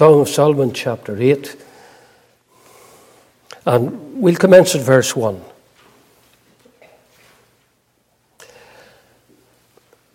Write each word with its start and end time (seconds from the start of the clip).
Song 0.00 0.22
of 0.22 0.30
Solomon, 0.30 0.72
chapter 0.72 1.14
8. 1.14 1.56
And 3.66 4.22
we'll 4.22 4.34
commence 4.34 4.74
at 4.74 4.80
verse 4.80 5.14
1. 5.14 5.38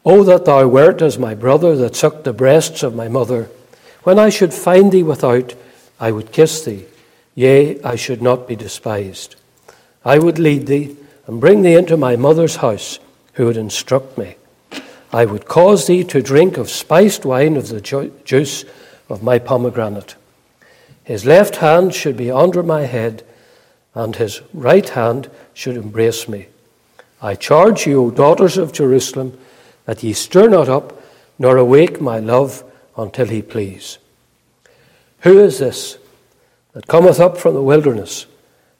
Oh, 0.03 0.23
that 0.23 0.45
thou 0.45 0.67
wert 0.67 1.03
as 1.03 1.19
my 1.19 1.35
brother 1.35 1.75
that 1.75 1.95
sucked 1.95 2.23
the 2.23 2.33
breasts 2.33 2.81
of 2.81 2.95
my 2.95 3.07
mother. 3.07 3.47
When 4.01 4.17
I 4.17 4.29
should 4.29 4.55
find 4.55 4.91
thee 4.91 5.03
without, 5.03 5.53
I 5.99 6.11
would 6.11 6.31
kiss 6.31 6.65
thee. 6.65 6.85
Yea, 7.35 7.79
I 7.83 7.95
should 7.95 8.23
not 8.23 8.47
be 8.47 8.55
despised. 8.55 9.35
I 10.03 10.17
would 10.17 10.39
lead 10.39 10.65
thee 10.65 10.97
and 11.27 11.39
bring 11.39 11.61
thee 11.61 11.75
into 11.75 11.95
my 11.95 12.15
mother's 12.15 12.55
house, 12.55 12.97
who 13.33 13.45
would 13.45 13.57
instruct 13.57 14.17
me. 14.17 14.37
I 15.13 15.25
would 15.25 15.45
cause 15.45 15.85
thee 15.85 16.03
to 16.05 16.23
drink 16.23 16.57
of 16.57 16.71
spiced 16.71 17.23
wine 17.23 17.55
of 17.55 17.67
the 17.67 17.81
juice 18.25 18.65
of 19.09 19.23
my 19.23 19.39
pomegranate. 19.39 20.15
His 21.03 21.25
left 21.25 21.57
hand 21.57 21.93
should 21.93 22.17
be 22.17 22.31
under 22.31 22.63
my 22.63 22.81
head, 22.85 23.23
and 23.93 24.15
his 24.15 24.41
right 24.53 24.87
hand 24.89 25.29
should 25.53 25.77
embrace 25.77 26.27
me. 26.27 26.47
I 27.21 27.35
charge 27.35 27.85
you, 27.85 28.05
O 28.05 28.11
daughters 28.11 28.57
of 28.57 28.73
Jerusalem, 28.73 29.37
that 29.85 30.03
ye 30.03 30.13
stir 30.13 30.49
not 30.49 30.67
up, 30.67 31.01
nor 31.37 31.57
awake 31.57 32.01
my 32.01 32.19
love 32.19 32.63
until 32.97 33.27
he 33.27 33.41
please. 33.41 33.97
Who 35.21 35.39
is 35.39 35.59
this 35.59 35.97
that 36.73 36.87
cometh 36.87 37.19
up 37.19 37.37
from 37.37 37.53
the 37.53 37.61
wilderness, 37.61 38.25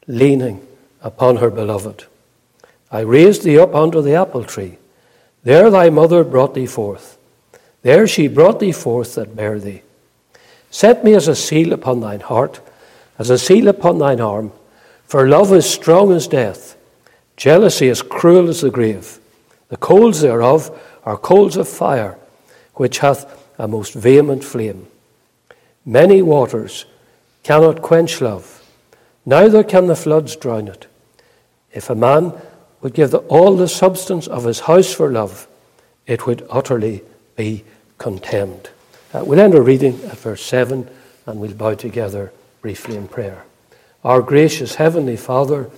leaning 0.06 0.66
upon 1.00 1.36
her 1.36 1.50
beloved? 1.50 2.06
I 2.90 3.00
raised 3.00 3.42
thee 3.42 3.58
up 3.58 3.74
under 3.74 4.00
the 4.00 4.14
apple 4.14 4.44
tree. 4.44 4.78
There 5.44 5.70
thy 5.70 5.90
mother 5.90 6.24
brought 6.24 6.54
thee 6.54 6.66
forth. 6.66 7.18
There 7.82 8.06
she 8.06 8.28
brought 8.28 8.58
thee 8.58 8.72
forth 8.72 9.14
that 9.14 9.36
bare 9.36 9.58
thee. 9.58 9.82
Set 10.70 11.04
me 11.04 11.14
as 11.14 11.28
a 11.28 11.34
seal 11.34 11.72
upon 11.72 12.00
thine 12.00 12.20
heart, 12.20 12.60
as 13.18 13.30
a 13.30 13.38
seal 13.38 13.68
upon 13.68 13.98
thine 13.98 14.20
arm, 14.20 14.52
for 15.04 15.28
love 15.28 15.52
is 15.52 15.68
strong 15.68 16.12
as 16.12 16.26
death, 16.26 16.76
jealousy 17.36 17.88
is 17.88 18.02
cruel 18.02 18.48
as 18.48 18.60
the 18.60 18.70
grave. 18.70 19.18
The 19.68 19.76
coals 19.76 20.20
thereof 20.20 20.70
are 21.04 21.16
coals 21.16 21.56
of 21.56 21.68
fire, 21.68 22.18
which 22.74 22.98
hath 22.98 23.42
a 23.58 23.68
most 23.68 23.94
vehement 23.94 24.44
flame. 24.44 24.86
Many 25.84 26.22
waters 26.22 26.84
cannot 27.42 27.82
quench 27.82 28.20
love, 28.20 28.64
neither 29.24 29.62
can 29.62 29.86
the 29.86 29.96
floods 29.96 30.36
drown 30.36 30.68
it. 30.68 30.86
If 31.72 31.90
a 31.90 31.94
man 31.94 32.32
would 32.80 32.94
give 32.94 33.10
the, 33.10 33.18
all 33.18 33.56
the 33.56 33.68
substance 33.68 34.26
of 34.26 34.44
his 34.44 34.60
house 34.60 34.92
for 34.92 35.10
love, 35.10 35.46
it 36.06 36.26
would 36.26 36.46
utterly 36.50 37.02
be 37.36 37.64
contemned. 37.98 38.70
Uh, 39.16 39.24
we'll 39.24 39.40
end 39.40 39.54
our 39.54 39.62
reading 39.62 39.94
at 40.04 40.18
verse 40.18 40.44
7 40.44 40.86
and 41.24 41.40
we'll 41.40 41.54
bow 41.54 41.74
together 41.74 42.30
briefly 42.60 42.96
in 42.96 43.08
prayer. 43.08 43.46
Our 44.04 44.20
gracious 44.20 44.74
Heavenly 44.74 45.16
Father, 45.16 45.70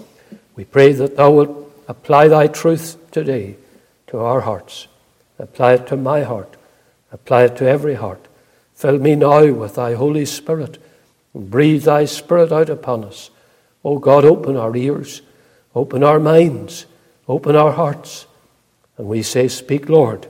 we 0.56 0.64
pray 0.64 0.92
that 0.94 1.16
Thou 1.16 1.30
wilt 1.30 1.72
apply 1.86 2.26
Thy 2.26 2.48
truth 2.48 2.96
today 3.12 3.54
to 4.08 4.18
our 4.18 4.40
hearts. 4.40 4.88
Apply 5.38 5.74
it 5.74 5.86
to 5.86 5.96
my 5.96 6.24
heart. 6.24 6.56
Apply 7.12 7.44
it 7.44 7.56
to 7.58 7.68
every 7.68 7.94
heart. 7.94 8.26
Fill 8.74 8.98
me 8.98 9.14
now 9.14 9.52
with 9.52 9.76
thy 9.76 9.94
Holy 9.94 10.24
Spirit 10.24 10.82
and 11.32 11.48
breathe 11.48 11.84
thy 11.84 12.06
Spirit 12.06 12.50
out 12.50 12.68
upon 12.68 13.04
us. 13.04 13.30
O 13.84 14.00
God, 14.00 14.24
open 14.24 14.56
our 14.56 14.74
ears, 14.74 15.22
open 15.76 16.02
our 16.02 16.18
minds, 16.18 16.86
open 17.28 17.54
our 17.54 17.70
hearts. 17.70 18.26
And 18.96 19.06
we 19.06 19.22
say, 19.22 19.46
Speak, 19.46 19.88
Lord, 19.88 20.26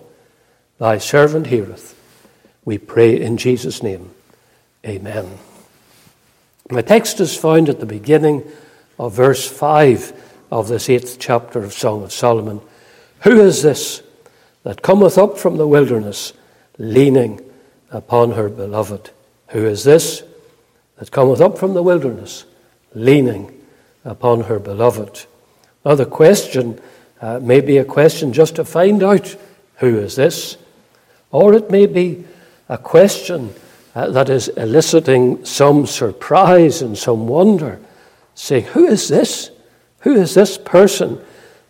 thy 0.79 0.99
servant 0.99 1.47
heareth. 1.47 1.98
We 2.69 2.77
pray 2.77 3.19
in 3.19 3.39
Jesus' 3.39 3.83
name. 3.83 4.11
Amen. 4.85 5.39
My 6.71 6.83
text 6.83 7.19
is 7.19 7.35
found 7.35 7.71
at 7.71 7.81
the 7.81 7.87
beginning 7.87 8.45
of 8.99 9.15
verse 9.15 9.49
5 9.49 10.13
of 10.51 10.69
this 10.69 10.91
eighth 10.91 11.17
chapter 11.19 11.65
of 11.65 11.73
Song 11.73 12.03
of 12.03 12.13
Solomon. 12.13 12.61
Who 13.23 13.41
is 13.41 13.63
this 13.63 14.03
that 14.65 14.83
cometh 14.83 15.17
up 15.17 15.39
from 15.39 15.57
the 15.57 15.67
wilderness, 15.67 16.35
leaning 16.77 17.41
upon 17.91 18.33
her 18.33 18.51
beloved. 18.51 19.13
Who 19.49 19.65
is 19.65 19.85
this 19.85 20.23
that 20.99 21.11
cometh 21.11 21.41
up 21.41 21.57
from 21.57 21.73
the 21.73 21.83
wilderness, 21.83 22.45
leaning 22.93 23.65
upon 24.05 24.43
her 24.43 24.59
beloved? 24.59 25.25
Now, 25.87 25.95
the 25.95 26.05
question 26.05 26.79
uh, 27.23 27.39
may 27.39 27.63
be 27.63 27.79
a 27.79 27.85
question 27.87 28.35
just 28.35 28.57
to 28.57 28.65
find 28.67 29.03
out 29.03 29.37
who 29.77 29.99
is 29.99 30.17
this, 30.17 30.59
or 31.31 31.55
it 31.55 31.71
may 31.71 31.87
be 31.87 32.27
a 32.69 32.79
question 32.79 33.55
uh, 33.95 34.11
that 34.11 34.29
is 34.29 34.49
eliciting 34.49 35.45
some 35.45 35.87
surprise 35.87 36.83
and 36.83 36.97
some 36.97 37.27
wonder, 37.27 37.81
saying, 38.35 38.65
Who 38.65 38.87
is 38.87 39.09
this? 39.09 39.51
Who 40.01 40.15
is 40.15 40.35
this 40.35 40.59
person 40.59 41.21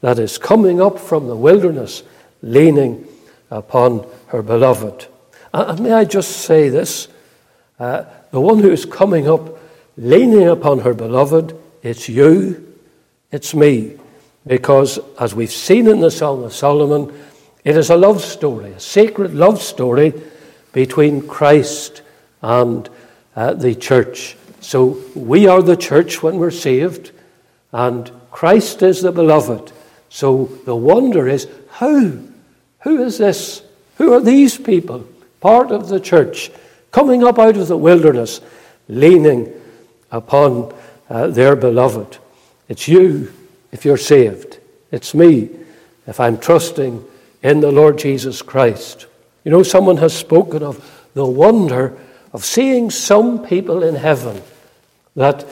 that 0.00 0.18
is 0.18 0.38
coming 0.38 0.80
up 0.80 0.98
from 0.98 1.26
the 1.26 1.36
wilderness? 1.36 2.02
leaning 2.42 3.06
upon 3.50 4.06
her 4.28 4.42
beloved. 4.42 5.06
And 5.52 5.80
may 5.80 5.92
I 5.92 6.04
just 6.04 6.42
say 6.42 6.68
this? 6.68 7.08
Uh, 7.78 8.04
the 8.30 8.40
one 8.40 8.58
who 8.58 8.70
is 8.70 8.84
coming 8.84 9.28
up, 9.28 9.58
leaning 9.96 10.48
upon 10.48 10.80
her 10.80 10.94
beloved, 10.94 11.56
it's 11.82 12.08
you, 12.08 12.76
it's 13.30 13.54
me. 13.54 13.96
Because 14.46 14.98
as 15.18 15.34
we've 15.34 15.52
seen 15.52 15.86
in 15.88 16.00
the 16.00 16.10
Song 16.10 16.44
of 16.44 16.52
Solomon, 16.52 17.12
it 17.64 17.76
is 17.76 17.90
a 17.90 17.96
love 17.96 18.22
story, 18.22 18.72
a 18.72 18.80
sacred 18.80 19.34
love 19.34 19.60
story 19.60 20.12
between 20.72 21.26
Christ 21.26 22.02
and 22.42 22.88
uh, 23.34 23.54
the 23.54 23.74
church. 23.74 24.36
So 24.60 25.00
we 25.14 25.46
are 25.46 25.62
the 25.62 25.76
church 25.76 26.22
when 26.22 26.38
we're 26.38 26.50
saved, 26.50 27.12
and 27.72 28.10
Christ 28.30 28.82
is 28.82 29.02
the 29.02 29.12
beloved. 29.12 29.72
So 30.08 30.46
the 30.64 30.76
wonder 30.76 31.28
is 31.28 31.48
how 31.70 32.12
who 32.80 33.02
is 33.02 33.18
this? 33.18 33.62
Who 33.96 34.12
are 34.12 34.20
these 34.20 34.56
people, 34.56 35.06
part 35.40 35.70
of 35.70 35.88
the 35.88 36.00
church, 36.00 36.50
coming 36.92 37.24
up 37.24 37.38
out 37.38 37.56
of 37.56 37.68
the 37.68 37.76
wilderness, 37.76 38.40
leaning 38.88 39.52
upon 40.10 40.72
uh, 41.10 41.26
their 41.28 41.56
beloved? 41.56 42.18
It's 42.68 42.86
you 42.86 43.32
if 43.72 43.84
you're 43.84 43.96
saved. 43.96 44.58
It's 44.92 45.14
me 45.14 45.50
if 46.06 46.20
I'm 46.20 46.38
trusting 46.38 47.04
in 47.42 47.60
the 47.60 47.72
Lord 47.72 47.98
Jesus 47.98 48.42
Christ. 48.42 49.07
You 49.44 49.50
know, 49.50 49.62
someone 49.62 49.98
has 49.98 50.14
spoken 50.14 50.62
of 50.62 51.08
the 51.14 51.26
wonder 51.26 51.98
of 52.32 52.44
seeing 52.44 52.90
some 52.90 53.44
people 53.44 53.82
in 53.82 53.94
heaven 53.94 54.42
that 55.16 55.44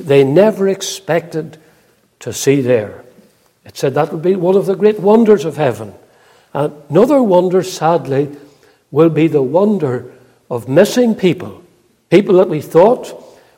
they 0.00 0.24
never 0.24 0.68
expected 0.68 1.58
to 2.20 2.32
see 2.32 2.60
there. 2.60 3.04
It 3.64 3.76
said 3.76 3.94
that 3.94 4.12
would 4.12 4.22
be 4.22 4.36
one 4.36 4.56
of 4.56 4.66
the 4.66 4.74
great 4.74 5.00
wonders 5.00 5.44
of 5.44 5.56
heaven. 5.56 5.94
Another 6.52 7.22
wonder, 7.22 7.62
sadly, 7.62 8.36
will 8.90 9.10
be 9.10 9.28
the 9.28 9.42
wonder 9.42 10.12
of 10.50 10.68
missing 10.68 11.14
people. 11.14 11.62
People 12.10 12.36
that 12.36 12.48
we 12.48 12.60
thought 12.60 13.14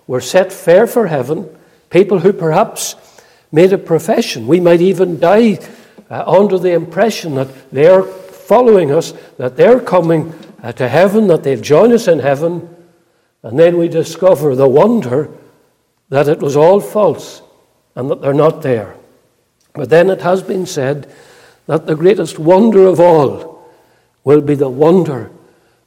were 0.07 0.21
set 0.21 0.53
fair 0.53 0.87
for 0.87 1.07
heaven, 1.07 1.49
people 1.91 2.21
who 2.21 2.33
perhaps 2.33 2.95
made 3.51 3.73
a 3.73 3.79
profession. 3.79 4.47
We 4.47 4.61
might 4.61 4.81
even 4.81 5.19
die 5.19 5.59
uh, 6.11 6.25
under 6.27 6.59
the 6.59 6.73
impression 6.73 7.35
that 7.37 7.49
they're 7.71 8.05
following 8.45 8.93
us, 8.93 9.13
that 9.39 9.57
they're 9.57 9.81
coming 9.81 10.33
uh, 10.63 10.73
to 10.73 10.89
heaven, 10.89 11.27
that 11.29 11.43
they'll 11.43 11.61
join 11.61 11.93
us 11.93 12.09
in 12.09 12.19
heaven. 12.19 12.69
And 13.43 13.59
then 13.59 13.77
we 13.77 13.89
discover 13.89 14.55
the 14.55 14.69
wonder 14.69 15.29
that 16.09 16.29
it 16.29 16.41
was 16.41 16.57
all 16.57 16.81
false 16.81 17.43
and 17.95 18.11
that 18.11 18.21
they're 18.21 18.35
not 18.35 18.63
there. 18.63 18.95
But 19.73 19.91
then 19.91 20.11
it 20.11 20.23
has 20.23 20.43
been 20.43 20.67
said 20.67 21.13
that 21.67 21.87
the 21.87 21.97
greatest 21.97 22.39
wonder 22.39 22.87
of 22.87 23.01
all 23.01 23.69
will 24.23 24.41
be 24.41 24.55
the 24.55 24.69
wonder 24.69 25.31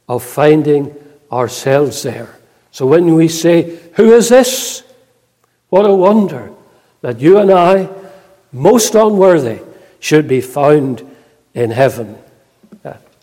of 0.08 0.22
finding 0.22 0.94
ourselves 1.30 2.02
there. 2.02 2.38
So 2.70 2.86
when 2.86 3.14
we 3.14 3.28
say, 3.28 3.78
Who 3.94 4.12
is 4.12 4.28
this? 4.28 4.82
What 5.68 5.88
a 5.88 5.94
wonder 5.94 6.50
that 7.00 7.20
you 7.20 7.38
and 7.38 7.50
I, 7.50 7.88
most 8.52 8.94
unworthy, 8.94 9.60
should 10.00 10.28
be 10.28 10.40
found 10.40 11.04
in 11.54 11.70
heaven. 11.70 12.18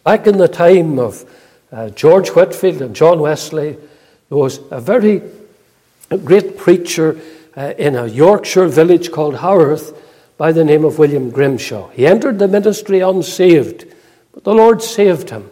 Back 0.06 0.28
in 0.28 0.38
the 0.38 0.48
time 0.48 1.00
of 1.00 1.26
uh, 1.72 1.90
George 1.90 2.30
Whitefield 2.30 2.84
and 2.84 2.96
John 2.96 3.22
Wesley, 3.22 3.76
there 4.30 4.38
was 4.38 4.60
a 4.70 4.80
very 4.80 5.24
great 6.24 6.60
preacher 6.60 7.20
uh, 7.58 7.74
in 7.80 7.96
a 7.96 8.06
Yorkshire 8.06 8.68
village 8.68 9.12
called 9.12 9.38
Haworth 9.38 10.00
by 10.38 10.52
the 10.52 10.64
name 10.64 10.86
of 10.86 11.00
William 11.00 11.32
Grimshaw. 11.32 11.90
He 11.90 12.06
entered 12.06 12.38
the 12.38 12.48
ministry 12.48 13.00
unsaved, 13.00 13.86
but 14.32 14.44
the 14.44 14.54
Lord 14.54 14.84
saved 14.84 15.32
him. 15.32 15.50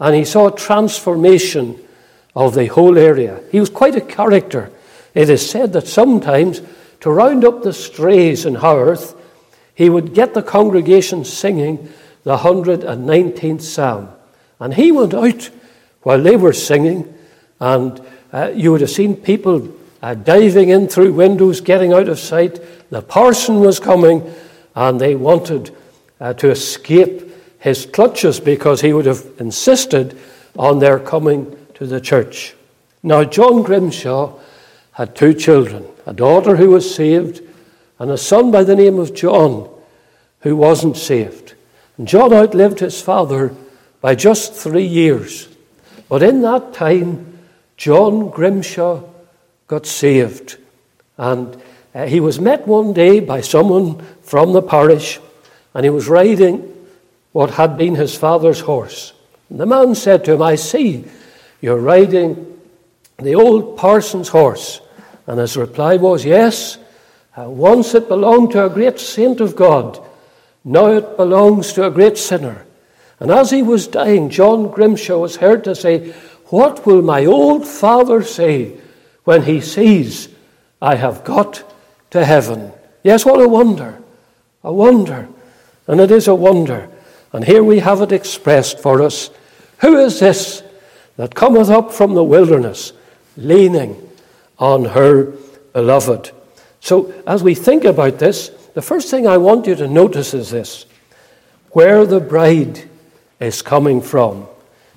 And 0.00 0.16
he 0.16 0.24
saw 0.24 0.46
a 0.46 0.56
transformation 0.56 1.78
of 2.34 2.54
the 2.54 2.68
whole 2.68 2.96
area. 2.96 3.42
He 3.50 3.60
was 3.60 3.68
quite 3.68 3.94
a 3.94 4.00
character. 4.00 4.70
It 5.12 5.28
is 5.28 5.46
said 5.50 5.74
that 5.74 5.86
sometimes, 5.86 6.62
to 7.00 7.10
round 7.10 7.44
up 7.44 7.62
the 7.62 7.74
strays 7.74 8.46
in 8.46 8.54
Haworth, 8.54 9.14
he 9.74 9.90
would 9.90 10.14
get 10.14 10.32
the 10.32 10.42
congregation 10.42 11.26
singing 11.26 11.92
the 12.24 12.38
119th 12.38 13.62
Psalm. 13.62 14.10
And 14.60 14.74
he 14.74 14.92
went 14.92 15.14
out 15.14 15.50
while 16.02 16.22
they 16.22 16.36
were 16.36 16.52
singing 16.52 17.12
and 17.62 18.04
uh, 18.32 18.50
you 18.54 18.72
would 18.72 18.80
have 18.80 18.90
seen 18.90 19.14
people 19.14 19.68
uh, 20.02 20.14
diving 20.14 20.70
in 20.70 20.88
through 20.88 21.12
windows, 21.12 21.60
getting 21.60 21.92
out 21.92 22.08
of 22.08 22.18
sight. 22.18 22.60
The 22.90 23.02
parson 23.02 23.60
was 23.60 23.78
coming, 23.78 24.34
and 24.74 25.00
they 25.00 25.14
wanted 25.14 25.74
uh, 26.20 26.34
to 26.34 26.50
escape 26.50 27.32
his 27.60 27.86
clutches 27.86 28.40
because 28.40 28.80
he 28.80 28.92
would 28.92 29.06
have 29.06 29.24
insisted 29.38 30.18
on 30.58 30.80
their 30.80 30.98
coming 30.98 31.56
to 31.74 31.86
the 31.86 32.00
church. 32.00 32.54
Now, 33.04 33.22
John 33.22 33.62
Grimshaw 33.62 34.38
had 34.92 35.14
two 35.14 35.34
children 35.34 35.86
a 36.04 36.12
daughter 36.12 36.56
who 36.56 36.70
was 36.70 36.92
saved, 36.92 37.40
and 38.00 38.10
a 38.10 38.18
son 38.18 38.50
by 38.50 38.64
the 38.64 38.74
name 38.74 38.98
of 38.98 39.14
John 39.14 39.70
who 40.40 40.56
wasn't 40.56 40.96
saved. 40.96 41.54
John 42.06 42.32
outlived 42.32 42.80
his 42.80 43.00
father 43.00 43.54
by 44.00 44.14
just 44.14 44.54
three 44.54 44.86
years. 44.86 45.48
But 46.08 46.22
in 46.22 46.42
that 46.42 46.74
time, 46.74 47.38
John 47.76 48.30
Grimshaw 48.30 49.02
got 49.66 49.86
saved. 49.86 50.58
And 51.16 51.60
uh, 51.94 52.06
he 52.06 52.20
was 52.20 52.40
met 52.40 52.66
one 52.66 52.92
day 52.92 53.20
by 53.20 53.40
someone 53.40 54.04
from 54.22 54.52
the 54.52 54.62
parish, 54.62 55.20
and 55.74 55.84
he 55.84 55.90
was 55.90 56.08
riding 56.08 56.68
what 57.32 57.50
had 57.50 57.78
been 57.78 57.94
his 57.94 58.14
father's 58.16 58.60
horse. 58.60 59.12
And 59.48 59.58
the 59.60 59.66
man 59.66 59.94
said 59.94 60.24
to 60.24 60.32
him, 60.32 60.42
I 60.42 60.56
see 60.56 61.04
you're 61.60 61.78
riding 61.78 62.60
the 63.18 63.34
old 63.34 63.76
parson's 63.76 64.28
horse. 64.28 64.80
And 65.26 65.38
his 65.38 65.56
reply 65.56 65.96
was, 65.96 66.24
Yes, 66.24 66.78
uh, 67.36 67.48
once 67.48 67.94
it 67.94 68.08
belonged 68.08 68.52
to 68.52 68.66
a 68.66 68.70
great 68.70 68.98
saint 68.98 69.40
of 69.40 69.56
God, 69.56 70.00
now 70.64 70.86
it 70.86 71.16
belongs 71.16 71.72
to 71.72 71.86
a 71.86 71.90
great 71.90 72.18
sinner. 72.18 72.64
And 73.18 73.30
as 73.30 73.50
he 73.50 73.62
was 73.62 73.86
dying, 73.86 74.30
John 74.30 74.70
Grimshaw 74.70 75.18
was 75.18 75.36
heard 75.36 75.64
to 75.64 75.74
say, 75.74 76.12
What 76.46 76.86
will 76.86 77.02
my 77.02 77.24
old 77.24 77.66
father 77.66 78.22
say 78.22 78.76
when 79.24 79.42
he 79.42 79.60
sees 79.60 80.28
I 80.80 80.96
have 80.96 81.24
got 81.24 81.62
to 82.10 82.24
heaven? 82.24 82.72
Yes, 83.02 83.24
what 83.24 83.40
a 83.40 83.48
wonder! 83.48 84.00
A 84.64 84.72
wonder. 84.72 85.28
And 85.86 86.00
it 86.00 86.10
is 86.10 86.28
a 86.28 86.34
wonder. 86.34 86.88
And 87.32 87.44
here 87.44 87.64
we 87.64 87.80
have 87.80 88.00
it 88.00 88.12
expressed 88.12 88.78
for 88.78 89.02
us. 89.02 89.30
Who 89.78 89.96
is 89.98 90.20
this 90.20 90.62
that 91.16 91.34
cometh 91.34 91.70
up 91.70 91.92
from 91.92 92.14
the 92.14 92.24
wilderness, 92.24 92.92
leaning 93.36 94.10
on 94.58 94.84
her 94.84 95.32
beloved? 95.72 96.30
So, 96.80 97.12
as 97.26 97.42
we 97.42 97.54
think 97.54 97.84
about 97.84 98.18
this, 98.18 98.50
the 98.74 98.82
first 98.82 99.10
thing 99.10 99.26
I 99.26 99.36
want 99.36 99.66
you 99.66 99.74
to 99.76 99.88
notice 99.88 100.34
is 100.34 100.50
this 100.50 100.86
where 101.70 102.04
the 102.04 102.20
bride 102.20 102.88
is 103.40 103.62
coming 103.62 104.00
from. 104.00 104.46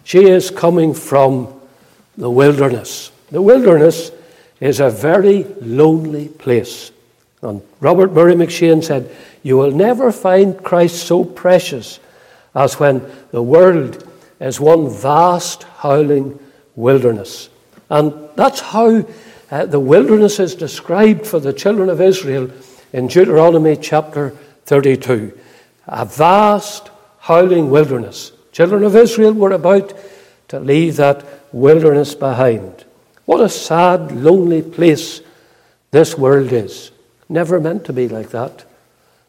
She 0.03 0.29
is 0.29 0.51
coming 0.51 0.93
from 0.93 1.59
the 2.17 2.29
wilderness. 2.29 3.11
The 3.31 3.41
wilderness 3.41 4.11
is 4.59 4.79
a 4.79 4.89
very 4.89 5.43
lonely 5.61 6.27
place. 6.27 6.91
And 7.41 7.61
Robert 7.79 8.11
Murray 8.13 8.35
M'Cheyne 8.35 8.83
said, 8.83 9.13
You 9.43 9.57
will 9.57 9.71
never 9.71 10.11
find 10.11 10.61
Christ 10.63 11.05
so 11.05 11.23
precious 11.23 11.99
as 12.53 12.79
when 12.79 13.05
the 13.31 13.41
world 13.43 14.07
is 14.39 14.59
one 14.59 14.89
vast 14.89 15.63
howling 15.63 16.39
wilderness. 16.75 17.49
And 17.89 18.13
that's 18.35 18.59
how 18.59 19.07
uh, 19.51 19.65
the 19.65 19.79
wilderness 19.79 20.39
is 20.39 20.55
described 20.55 21.25
for 21.25 21.39
the 21.39 21.53
children 21.53 21.89
of 21.89 22.01
Israel 22.01 22.49
in 22.93 23.07
Deuteronomy 23.07 23.75
chapter 23.75 24.31
32. 24.65 25.37
A 25.87 26.05
vast 26.05 26.89
howling 27.19 27.69
wilderness. 27.69 28.31
Children 28.51 28.83
of 28.83 28.95
Israel 28.95 29.33
were 29.33 29.51
about 29.51 29.93
to 30.47 30.59
leave 30.59 30.97
that 30.97 31.25
wilderness 31.53 32.15
behind. 32.15 32.85
What 33.25 33.41
a 33.41 33.49
sad, 33.49 34.11
lonely 34.11 34.61
place 34.61 35.21
this 35.91 36.17
world 36.17 36.51
is. 36.51 36.91
Never 37.27 37.59
meant 37.59 37.85
to 37.85 37.93
be 37.93 38.07
like 38.07 38.29
that. 38.29 38.65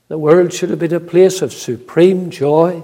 The 0.09 0.19
world 0.19 0.52
should 0.52 0.70
have 0.70 0.79
been 0.79 0.94
a 0.94 1.00
place 1.00 1.43
of 1.43 1.52
supreme 1.52 2.31
joy 2.31 2.82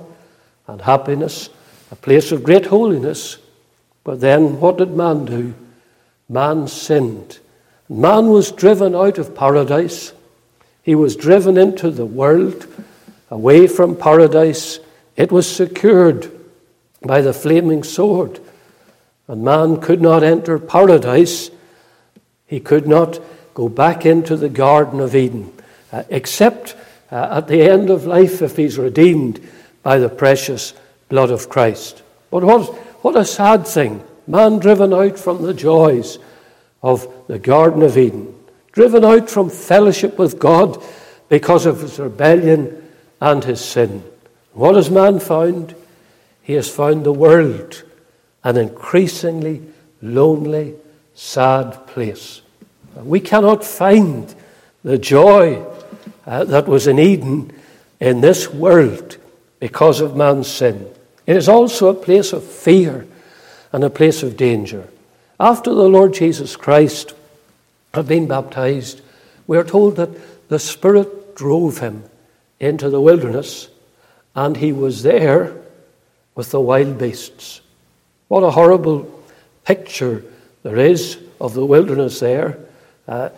and 0.67 0.81
happiness, 0.81 1.51
a 1.91 1.97
place 1.97 2.33
of 2.33 2.43
great 2.43 2.67
holiness. 2.67 3.39
But 4.05 4.21
then 4.21 4.59
what 4.59 4.79
did 4.79 4.91
man 4.91 5.27
do? 5.27 5.55
Man 6.29 6.67
sinned. 6.67 7.39
Man 7.89 8.29
was 8.29 8.51
driven 8.51 8.95
out 8.95 9.19
of 9.19 9.35
paradise. 9.37 10.13
He 10.83 10.95
was 10.95 11.17
driven 11.17 11.57
into 11.57 11.91
the 11.91 12.07
world, 12.07 12.67
away 13.31 13.67
from 13.67 13.97
paradise. 13.97 14.81
It 15.17 15.31
was 15.31 15.49
secured 15.49 16.31
by 17.03 17.21
the 17.21 17.33
flaming 17.33 17.85
sword. 17.85 18.41
And 19.29 19.45
man 19.45 19.81
could 19.81 20.03
not 20.03 20.23
enter 20.23 20.59
paradise. 20.59 21.51
He 22.47 22.61
could 22.61 22.87
not 22.87 23.21
go 23.55 23.69
back 23.69 24.05
into 24.05 24.37
the 24.37 24.49
Garden 24.49 25.01
of 25.01 25.15
Eden, 25.15 25.53
uh, 25.93 26.03
except 26.09 26.75
uh, 27.11 27.39
at 27.39 27.49
the 27.49 27.63
end 27.63 27.91
of 27.91 28.07
life 28.07 28.43
if 28.43 28.57
he's 28.57 28.79
redeemed 28.79 29.41
by 29.83 29.99
the 29.99 30.09
precious 30.09 30.75
blood 31.09 31.31
of 31.31 31.49
Christ. 31.49 32.03
But 32.31 32.43
what, 32.45 32.75
what 33.05 33.17
a 33.17 33.25
sad 33.25 33.67
thing. 33.67 34.03
Man 34.27 34.59
driven 34.59 34.95
out 34.95 35.19
from 35.19 35.43
the 35.43 35.55
joys 35.55 36.19
of 36.83 37.13
the 37.27 37.39
Garden 37.39 37.83
of 37.83 37.99
Eden, 37.99 38.35
driven 38.73 39.05
out 39.05 39.31
from 39.31 39.51
fellowship 39.51 40.19
with 40.19 40.39
God 40.39 40.83
because 41.29 41.67
of 41.67 41.81
his 41.81 41.99
rebellion 41.99 42.83
and 43.21 43.45
his 43.45 43.63
sin. 43.63 44.03
What 44.53 44.75
has 44.75 44.91
man 44.91 45.21
found? 45.21 45.75
He 46.43 46.55
has 46.55 46.69
found 46.69 47.05
the 47.05 47.13
world 47.13 47.85
an 48.43 48.57
increasingly 48.57 49.63
lonely, 50.01 50.75
sad 51.15 51.87
place. 51.87 52.43
We 52.97 53.21
cannot 53.21 53.65
find 53.65 54.35
the 54.83 54.99
joy 54.99 55.65
uh, 56.27 56.45
that 56.45 56.67
was 56.67 56.87
in 56.87 56.99
Eden 56.99 57.53
in 58.01 58.21
this 58.21 58.51
world 58.51 59.17
because 59.61 60.01
of 60.01 60.17
man's 60.17 60.49
sin. 60.49 60.93
It 61.27 61.37
is 61.37 61.49
also 61.49 61.89
a 61.89 61.95
place 61.95 62.33
of 62.33 62.43
fear 62.43 63.07
and 63.73 63.85
a 63.85 63.91
place 63.91 64.23
of 64.23 64.37
danger. 64.37 64.89
After 65.39 65.73
the 65.73 65.89
Lord 65.89 66.15
Jesus 66.15 66.57
Christ 66.57 67.15
had 67.95 68.09
been 68.09 68.27
baptized, 68.27 69.01
we 69.47 69.57
are 69.57 69.65
told 69.65 69.97
that 69.97 70.11
the 70.49 70.59
Spirit 70.59 71.37
drove 71.37 71.79
him 71.79 72.05
into 72.61 72.89
the 72.89 73.01
wilderness 73.01 73.69
and 74.35 74.57
he 74.57 74.73
was 74.73 75.03
there 75.03 75.55
with 76.35 76.51
the 76.51 76.61
wild 76.61 76.99
beasts. 76.99 77.61
What 78.29 78.43
a 78.43 78.51
horrible 78.51 79.23
picture 79.65 80.25
there 80.63 80.79
is 80.79 81.19
of 81.41 81.55
the 81.55 81.67
wilderness 81.67 82.21
there. 82.21 82.59
Uh, 83.07 83.29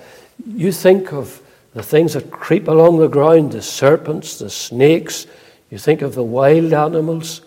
you 0.46 0.70
think 0.70 1.12
of 1.12 1.40
the 1.72 1.82
things 1.82 2.14
that 2.14 2.30
creep 2.30 2.68
along 2.68 2.98
the 2.98 3.08
ground 3.08 3.52
the 3.52 3.62
serpents, 3.62 4.38
the 4.38 4.50
snakes, 4.50 5.26
you 5.70 5.78
think 5.78 6.02
of 6.02 6.14
the 6.14 6.22
wild 6.22 6.72
animals. 6.72 7.40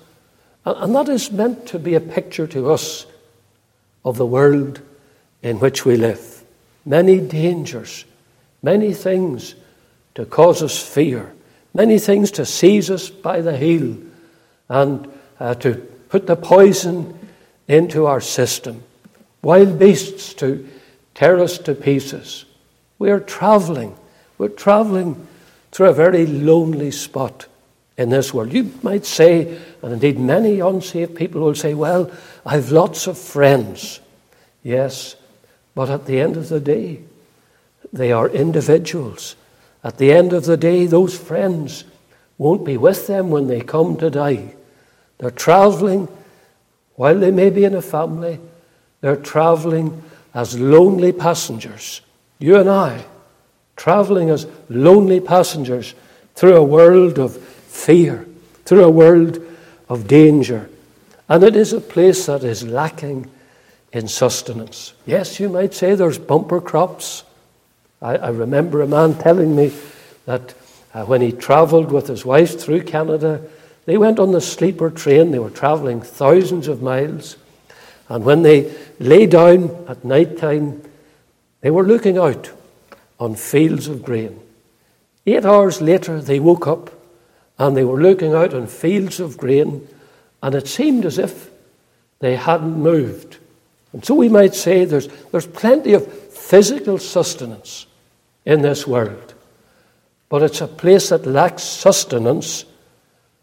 And 0.66 0.94
that 0.96 1.08
is 1.08 1.32
meant 1.32 1.66
to 1.68 1.80
be 1.80 1.94
a 1.96 2.02
picture 2.02 2.48
to 2.48 2.72
us 2.72 3.06
of 4.04 4.18
the 4.18 4.26
world 4.26 4.82
in 5.42 5.60
which 5.60 5.86
we 5.86 5.96
live. 5.96 6.37
Many 6.88 7.20
dangers, 7.20 8.06
many 8.64 8.94
things 8.94 9.56
to 10.16 10.26
cause 10.26 10.64
us 10.64 10.82
fear, 10.82 11.34
many 11.74 12.00
things 12.00 12.32
to 12.32 12.46
seize 12.46 12.90
us 12.90 13.10
by 13.10 13.42
the 13.42 13.58
heel 13.58 13.98
and 14.70 15.12
uh, 15.38 15.54
to 15.56 15.76
put 16.08 16.28
the 16.28 16.38
poison 16.38 17.20
into 17.68 18.06
our 18.06 18.22
system, 18.22 18.84
wild 19.42 19.78
beasts 19.78 20.34
to 20.36 20.66
tear 21.14 21.40
us 21.40 21.58
to 21.58 21.76
pieces. 21.76 22.46
We 23.00 23.12
are 23.12 23.20
traveling. 23.20 23.98
We're 24.38 24.48
traveling 24.48 25.28
through 25.74 25.90
a 25.90 25.94
very 25.94 26.26
lonely 26.26 26.92
spot 26.92 27.48
in 27.98 28.12
this 28.12 28.34
world. 28.34 28.54
You 28.54 28.72
might 28.82 29.06
say, 29.06 29.60
and 29.82 29.92
indeed 29.92 30.18
many 30.18 30.62
unsaved 30.62 31.18
people 31.18 31.42
will 31.42 31.54
say, 31.54 31.74
Well, 31.74 32.10
I've 32.46 32.72
lots 32.72 33.08
of 33.08 33.18
friends. 33.18 34.00
Yes, 34.64 35.17
but 35.78 35.92
at 35.92 36.08
the 36.08 36.20
end 36.20 36.36
of 36.38 36.50
the 36.50 36.60
day, 36.60 37.02
they 37.94 38.12
are 38.12 38.28
individuals. 38.30 39.36
At 39.84 40.00
the 40.00 40.12
end 40.12 40.34
of 40.34 40.46
the 40.46 40.58
day, 40.58 40.88
those 40.88 41.16
friends 41.16 41.84
won't 42.40 42.66
be 42.66 42.78
with 42.78 43.06
them 43.06 43.30
when 43.30 43.46
they 43.46 43.62
come 43.62 43.96
to 43.98 44.10
die. 44.10 44.56
They're 45.20 45.30
traveling, 45.30 46.08
while 46.96 47.20
they 47.20 47.30
may 47.30 47.52
be 47.52 47.64
in 47.64 47.76
a 47.76 47.82
family, 47.84 48.40
they're 49.02 49.18
traveling 49.18 50.02
as 50.34 50.60
lonely 50.60 51.12
passengers. 51.12 52.02
You 52.40 52.58
and 52.58 52.72
I, 52.72 53.06
traveling 53.76 54.32
as 54.32 54.48
lonely 54.70 55.20
passengers 55.20 55.94
through 56.34 56.56
a 56.56 56.64
world 56.64 57.20
of 57.20 57.38
fear, 57.38 58.26
through 58.66 58.84
a 58.84 58.90
world 58.90 59.40
of 59.90 60.08
danger. 60.08 60.72
And 61.30 61.44
it 61.44 61.56
is 61.56 61.72
a 61.72 61.82
place 61.82 62.26
that 62.26 62.44
is 62.44 62.64
lacking 62.64 63.30
in 63.98 64.08
sustenance. 64.08 64.94
Yes, 65.08 65.40
you 65.40 65.50
might 65.50 65.74
say 65.74 65.96
there's 65.96 66.20
bumper 66.20 66.62
crops. 66.62 67.24
I, 68.00 68.18
I 68.18 68.30
remember 68.30 68.82
a 68.82 68.88
man 68.88 69.18
telling 69.18 69.56
me 69.56 69.74
that 70.26 70.54
uh, 70.94 71.06
when 71.06 71.22
he 71.22 71.32
traveled 71.32 71.92
with 71.92 72.06
his 72.06 72.24
wife 72.24 72.60
through 72.60 72.84
Canada, 72.84 73.42
they 73.86 73.98
went 73.98 74.20
on 74.20 74.34
the 74.34 74.42
sleeper 74.42 74.92
train. 74.92 75.32
They 75.32 75.40
were 75.40 75.50
traveling 75.50 76.02
thousands 76.02 76.68
of 76.68 76.84
miles. 76.84 77.38
And 78.08 78.24
when 78.24 78.44
they 78.44 78.72
lay 79.00 79.26
down 79.26 79.86
at 79.88 80.06
night 80.06 80.38
time, 80.38 80.84
they 81.62 81.72
were 81.72 81.84
looking 81.84 82.20
out 82.20 82.52
on 83.20 83.34
fields 83.34 83.88
of 83.88 84.04
grain. 84.04 84.40
Eight 85.26 85.44
hours 85.44 85.82
later, 85.82 86.22
they 86.22 86.40
woke 86.40 86.68
up 86.68 86.92
and 87.58 87.76
they 87.76 87.84
were 87.84 88.00
looking 88.00 88.36
out 88.36 88.54
on 88.54 88.68
fields 88.68 89.20
of 89.20 89.38
grain, 89.38 89.88
and 90.44 90.54
it 90.54 90.68
seemed 90.68 91.04
as 91.04 91.18
if 91.18 91.50
they 92.20 92.36
hadn't 92.36 92.78
moved. 92.78 93.38
And 93.94 94.04
so 94.04 94.16
we 94.16 94.30
might 94.30 94.54
say 94.54 94.86
there's, 94.86 95.08
there's 95.32 95.48
plenty 95.48 95.94
of 95.94 96.06
physical 96.32 96.98
sustenance 96.98 97.88
in 98.46 98.62
this 98.62 98.86
world, 98.86 99.34
but 100.30 100.44
it's 100.44 100.62
a 100.62 100.68
place 100.68 101.10
that 101.10 101.26
lacks 101.26 101.64
sustenance 101.64 102.66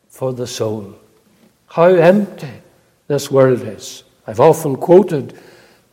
for 0.09 0.33
the 0.33 0.47
soul. 0.47 0.95
How 1.67 1.87
empty 1.87 2.51
this 3.09 3.31
world 3.31 3.63
is. 3.63 4.05
I've 4.27 4.41
often 4.41 4.77
quoted 4.77 5.39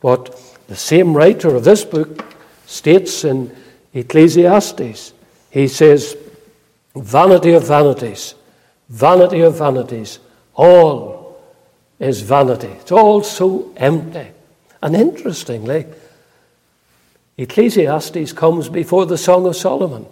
what 0.00 0.38
the 0.68 0.76
same 0.76 1.14
writer 1.14 1.54
of 1.54 1.64
this 1.64 1.84
book 1.84 2.24
states 2.66 3.24
in 3.24 3.54
Ecclesiastes. 3.92 5.12
He 5.50 5.68
says, 5.68 6.16
Vanity 6.94 7.52
of 7.52 7.66
vanities, 7.66 8.34
vanity 8.88 9.40
of 9.40 9.56
vanities, 9.56 10.18
all 10.54 11.40
is 11.98 12.20
vanity. 12.20 12.68
It's 12.68 12.92
all 12.92 13.22
so 13.22 13.72
empty. 13.76 14.28
And 14.82 14.96
interestingly, 14.96 15.86
Ecclesiastes 17.38 18.32
comes 18.32 18.68
before 18.68 19.06
the 19.06 19.16
Song 19.16 19.46
of 19.46 19.56
Solomon. 19.56 20.06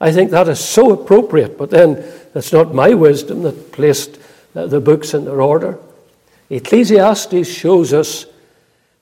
I 0.00 0.12
think 0.12 0.30
that 0.30 0.48
is 0.48 0.60
so 0.60 0.92
appropriate, 0.92 1.58
but 1.58 1.70
then 1.70 2.04
it's 2.34 2.52
not 2.52 2.74
my 2.74 2.94
wisdom 2.94 3.42
that 3.42 3.72
placed 3.72 4.18
uh, 4.54 4.66
the 4.66 4.80
books 4.80 5.14
in 5.14 5.24
their 5.24 5.40
order. 5.40 5.78
Ecclesiastes 6.50 7.48
shows 7.48 7.92
us 7.92 8.26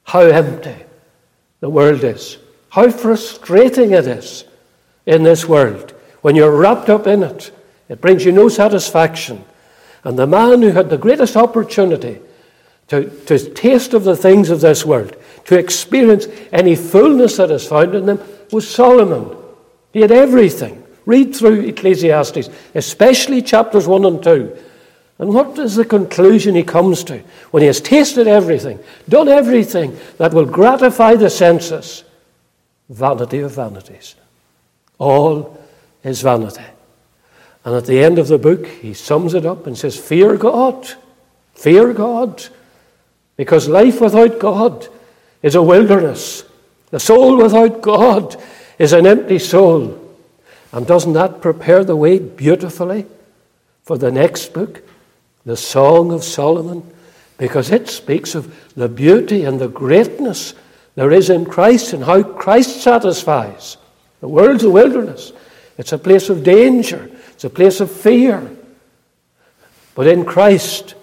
how 0.05 0.21
empty 0.21 0.77
the 1.61 1.71
world 1.71 2.03
is, 2.03 2.39
how 2.71 2.91
frustrating 2.91 3.93
it 3.93 4.07
is 4.07 4.45
in 5.07 5.23
this 5.23 5.47
world. 5.47 5.91
When 6.23 6.37
you're 6.37 6.57
wrapped 6.57 6.89
up 6.89 7.07
in 7.07 7.23
it, 7.23 7.50
it 7.89 8.00
brings 8.00 8.25
you 8.25 8.33
no 8.33 8.49
satisfaction. 8.49 9.45
And 10.05 10.19
the 10.19 10.27
man 10.27 10.62
who 10.62 10.71
had 10.71 10.91
the 10.91 10.99
greatest 10.99 11.37
opportunity 11.37 12.21
to, 12.90 13.09
to 13.26 13.38
taste 13.54 13.94
of 13.94 14.02
the 14.04 14.16
things 14.16 14.50
of 14.50 14.61
this 14.61 14.85
world, 14.85 15.16
to 15.47 15.56
experience 15.56 16.26
any 16.52 16.75
fullness 16.75 17.37
that 17.37 17.50
is 17.50 17.66
found 17.66 17.94
in 17.94 18.06
them, 18.06 18.20
was 18.50 18.68
Solomon. 18.68 19.37
He 19.92 20.00
had 20.00 20.11
everything. 20.11 20.85
Read 21.06 21.35
through 21.35 21.61
Ecclesiastes, 21.62 22.50
especially 22.75 23.42
chapters 23.42 23.87
1 23.87 24.04
and 24.04 24.23
2. 24.23 24.56
And 25.20 25.35
what 25.35 25.56
is 25.59 25.76
the 25.76 25.85
conclusion 25.85 26.54
he 26.54 26.64
comes 26.64 27.04
to 27.04 27.18
when 27.52 27.62
he 27.62 27.68
has 27.68 27.80
tasted 27.80 28.26
everything, 28.26 28.80
done 29.09 29.28
everything 29.28 29.97
that 30.18 30.35
will 30.35 30.47
gratify 30.47 31.14
the 31.14 31.30
senses? 31.30 32.02
Vanity 32.88 33.38
of 33.38 33.52
vanities. 33.52 34.16
All 34.99 35.62
is 36.02 36.23
vanity. 36.23 36.64
And 37.64 37.76
at 37.76 37.87
the 37.87 38.02
end 38.02 38.18
of 38.18 38.26
the 38.26 38.38
book, 38.38 38.66
he 38.66 38.94
sums 38.94 39.35
it 39.35 39.47
up 39.47 39.66
and 39.66 39.78
says, 39.78 39.97
Fear 39.97 40.38
God. 40.38 40.88
Fear 41.54 41.92
God. 41.92 42.49
Because 43.40 43.70
life 43.70 44.02
without 44.02 44.38
God 44.38 44.87
is 45.42 45.54
a 45.54 45.62
wilderness. 45.62 46.44
The 46.90 47.00
soul 47.00 47.38
without 47.38 47.80
God 47.80 48.37
is 48.78 48.92
an 48.92 49.06
empty 49.06 49.38
soul. 49.38 49.99
And 50.73 50.87
doesn't 50.87 51.14
that 51.14 51.40
prepare 51.40 51.82
the 51.82 51.97
way 51.97 52.18
beautifully 52.18 53.06
for 53.85 53.97
the 53.97 54.12
next 54.12 54.52
book? 54.52 54.82
the 55.47 55.56
Song 55.56 56.12
of 56.12 56.23
Solomon, 56.23 56.82
because 57.38 57.70
it 57.70 57.88
speaks 57.88 58.35
of 58.35 58.54
the 58.76 58.90
beauty 58.90 59.44
and 59.44 59.59
the 59.59 59.68
greatness 59.68 60.52
there 60.97 61.11
is 61.11 61.30
in 61.30 61.47
Christ 61.47 61.94
and 61.94 62.04
how 62.04 62.23
Christ 62.23 62.82
satisfies. 62.82 63.78
The 64.20 64.28
world's 64.28 64.64
a 64.64 64.70
wilderness, 64.70 65.32
it's 65.78 65.92
a 65.92 65.99
place 65.99 66.28
of 66.28 66.44
danger, 66.44 67.11
it's 67.30 67.44
a 67.44 67.50
place 67.50 67.80
of 67.80 67.90
fear. 67.90 68.54
But 69.94 70.09
in 70.09 70.26
Christ, 70.26 70.94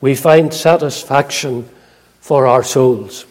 we 0.00 0.14
find 0.14 0.54
satisfaction 0.54 1.68
for 2.30 2.46
our 2.46 2.62
souls. 2.62 3.26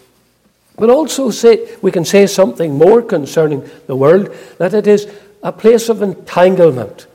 But 0.75 0.89
also 0.89 1.31
say, 1.31 1.77
we 1.81 1.89
can 1.89 2.03
say 2.03 2.27
something 2.27 2.77
more 2.77 3.01
concerning 3.01 3.63
the 3.87 3.95
world 3.95 4.35
that 4.57 4.73
it 4.73 4.87
is 4.87 5.07
a 5.41 5.53
place 5.53 5.87
of 5.87 6.01
entanglement. 6.01 7.07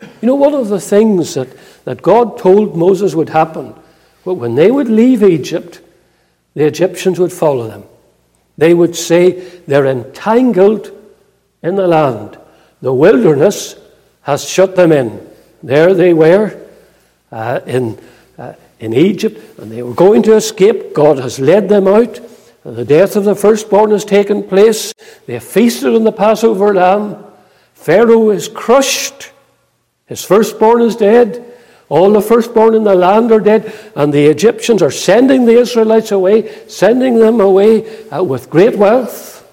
You 0.00 0.28
know, 0.28 0.36
one 0.36 0.54
of 0.54 0.68
the 0.68 0.78
things 0.80 1.34
that 1.34 1.48
that 1.84 2.00
God 2.00 2.38
told 2.38 2.76
Moses 2.76 3.16
would 3.16 3.30
happen. 3.30 3.74
But 4.24 4.34
when 4.34 4.54
they 4.54 4.70
would 4.70 4.88
leave 4.88 5.22
Egypt, 5.22 5.80
the 6.54 6.64
Egyptians 6.64 7.18
would 7.18 7.32
follow 7.32 7.66
them. 7.66 7.82
They 8.56 8.72
would 8.72 8.94
say, 8.94 9.40
They're 9.66 9.86
entangled 9.86 10.96
in 11.60 11.74
the 11.74 11.88
land. 11.88 12.38
The 12.80 12.94
wilderness 12.94 13.74
has 14.22 14.48
shut 14.48 14.76
them 14.76 14.92
in. 14.92 15.28
There 15.60 15.92
they 15.92 16.14
were 16.14 16.56
uh, 17.32 17.60
in, 17.66 17.98
uh, 18.38 18.54
in 18.80 18.94
Egypt, 18.94 19.58
and 19.58 19.70
they 19.70 19.82
were 19.82 19.94
going 19.94 20.22
to 20.24 20.34
escape. 20.34 20.94
God 20.94 21.18
has 21.18 21.38
led 21.38 21.68
them 21.68 21.86
out. 21.86 22.20
The 22.64 22.84
death 22.84 23.16
of 23.16 23.24
the 23.24 23.34
firstborn 23.34 23.90
has 23.90 24.04
taken 24.04 24.42
place. 24.42 24.92
They 25.26 25.34
have 25.34 25.44
feasted 25.44 25.94
on 25.94 26.04
the 26.04 26.12
Passover 26.12 26.72
lamb. 26.72 27.24
Pharaoh 27.74 28.30
is 28.30 28.48
crushed. 28.48 29.32
His 30.06 30.24
firstborn 30.24 30.82
is 30.82 30.96
dead. 30.96 31.44
All 31.88 32.10
the 32.10 32.22
firstborn 32.22 32.74
in 32.74 32.84
the 32.84 32.94
land 32.94 33.32
are 33.32 33.40
dead, 33.40 33.70
and 33.94 34.14
the 34.14 34.24
Egyptians 34.24 34.80
are 34.80 34.90
sending 34.90 35.44
the 35.44 35.58
Israelites 35.58 36.10
away, 36.10 36.66
sending 36.66 37.18
them 37.18 37.38
away 37.38 38.08
uh, 38.08 38.22
with 38.22 38.48
great 38.48 38.78
wealth, 38.78 39.46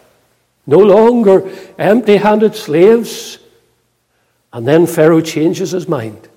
no 0.65 0.77
longer 0.77 1.51
empty 1.77 2.15
handed 2.15 2.55
slaves. 2.55 3.39
And 4.53 4.65
then 4.65 4.88
Pharaoh 4.88 5.19
changes 5.19 5.71
his 5.71 5.89
mind. 5.89 6.28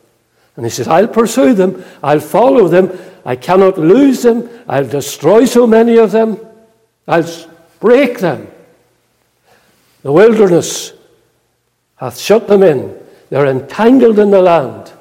And 0.57 0.67
he 0.67 0.71
says, 0.71 0.89
I'll 0.89 1.09
pursue 1.09 1.55
them, 1.55 1.83
I'll 2.03 2.21
follow 2.21 2.69
them, 2.69 2.99
I 3.25 3.37
cannot 3.37 3.79
lose 3.79 4.23
them, 4.23 4.49
I'll 4.69 4.87
destroy 4.87 5.45
so 5.47 5.67
many 5.67 5.97
of 5.97 6.13
them, 6.13 6.39
I'll 7.09 7.29
break 7.81 8.19
them. 8.19 8.49
The 10.03 10.13
wilderness 10.13 10.93
hath 11.97 12.19
shut 12.19 12.49
them 12.49 12.63
in, 12.63 12.99
they're 13.31 13.47
entangled 13.47 14.19
in 14.19 14.31
the 14.31 14.43
land. 14.43 14.93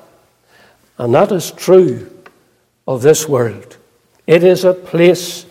And 0.98 1.14
that 1.16 1.32
is 1.32 1.52
true 1.52 2.10
of 2.88 3.02
this 3.02 3.28
world. 3.28 3.78
It 4.28 4.44
is 4.44 4.64
a 4.64 4.74
place 4.74 5.46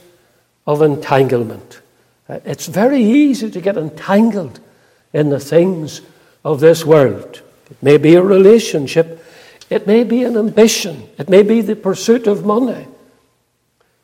of 0.66 0.80
entanglement. 0.80 1.80
It's 2.28 2.66
very 2.66 3.02
easy 3.02 3.50
to 3.50 3.61
get 3.61 3.76
entangled 3.76 4.61
in 5.12 5.30
the 5.30 5.40
things 5.40 6.00
of 6.45 6.61
this 6.61 6.85
world. 6.85 7.42
It 7.71 7.83
may 7.83 7.97
be 7.97 8.14
a 8.14 8.23
relationship, 8.23 9.19
it 9.70 9.86
may 9.86 10.04
be 10.04 10.24
an 10.24 10.36
ambition, 10.36 11.08
it 11.16 11.28
may 11.28 11.42
be 11.42 11.60
the 11.60 11.76
pursuit 11.76 12.26
of 12.26 12.44
money. 12.44 12.86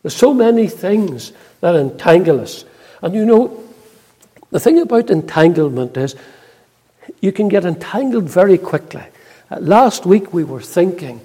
There's 0.03 0.15
so 0.15 0.33
many 0.33 0.69
things 0.69 1.33
that 1.61 1.75
entangle 1.75 2.41
us. 2.41 2.65
And 3.03 3.13
you 3.15 3.27
know, 3.27 3.63
the 4.51 4.61
thing 4.61 4.81
about 4.81 5.11
entanglement 5.11 5.97
is 5.97 6.15
you 7.21 7.33
can 7.33 7.49
get 7.49 7.65
entangled 7.65 8.25
very 8.25 8.57
quickly. 8.57 9.05
Uh, 9.51 9.59
last 9.61 10.07
week 10.07 10.33
we 10.33 10.45
were 10.45 10.61
thinking 10.61 11.21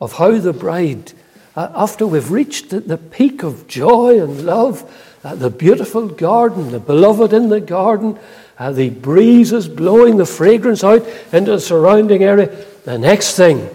of 0.00 0.12
how 0.12 0.38
the 0.38 0.52
bride, 0.52 1.12
uh, 1.56 1.70
after 1.74 2.06
we've 2.06 2.30
reached 2.30 2.70
the, 2.70 2.80
the, 2.80 2.98
peak 2.98 3.42
of 3.42 3.66
joy 3.66 4.22
and 4.22 4.44
love, 4.44 4.84
uh, 5.24 5.34
the 5.34 5.50
beautiful 5.50 6.06
garden, 6.06 6.72
the 6.72 6.80
beloved 6.80 7.32
in 7.32 7.48
the 7.48 7.60
garden, 7.60 8.18
uh, 8.58 8.70
the 8.70 8.90
breezes 8.90 9.68
blowing 9.68 10.16
the 10.16 10.26
fragrance 10.26 10.84
out 10.84 11.06
into 11.32 11.52
the 11.52 11.60
surrounding 11.60 12.22
area, 12.22 12.46
the 12.90 12.98
next 12.98 13.36
thing, 13.36 13.68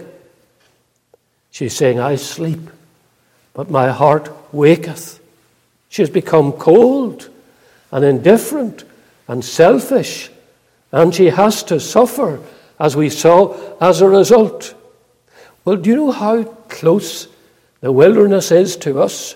she's 1.50 1.74
saying, 1.74 1.98
I 1.98 2.16
sleep, 2.16 2.60
but 3.54 3.70
my 3.70 3.90
heart 3.90 4.30
waketh. 4.52 5.20
She 5.88 6.02
has 6.02 6.10
become 6.10 6.52
cold 6.52 7.30
and 7.90 8.04
indifferent 8.04 8.84
and 9.26 9.42
selfish, 9.42 10.30
and 10.92 11.14
she 11.14 11.30
has 11.30 11.62
to 11.64 11.80
suffer, 11.80 12.40
as 12.78 12.94
we 12.94 13.08
saw, 13.08 13.56
as 13.80 14.02
a 14.02 14.08
result. 14.08 14.74
Well, 15.64 15.76
do 15.76 15.88
you 15.88 15.96
know 15.96 16.10
how 16.12 16.44
close 16.44 17.26
the 17.80 17.92
wilderness 17.92 18.50
is 18.50 18.76
to 18.78 19.00
us? 19.00 19.34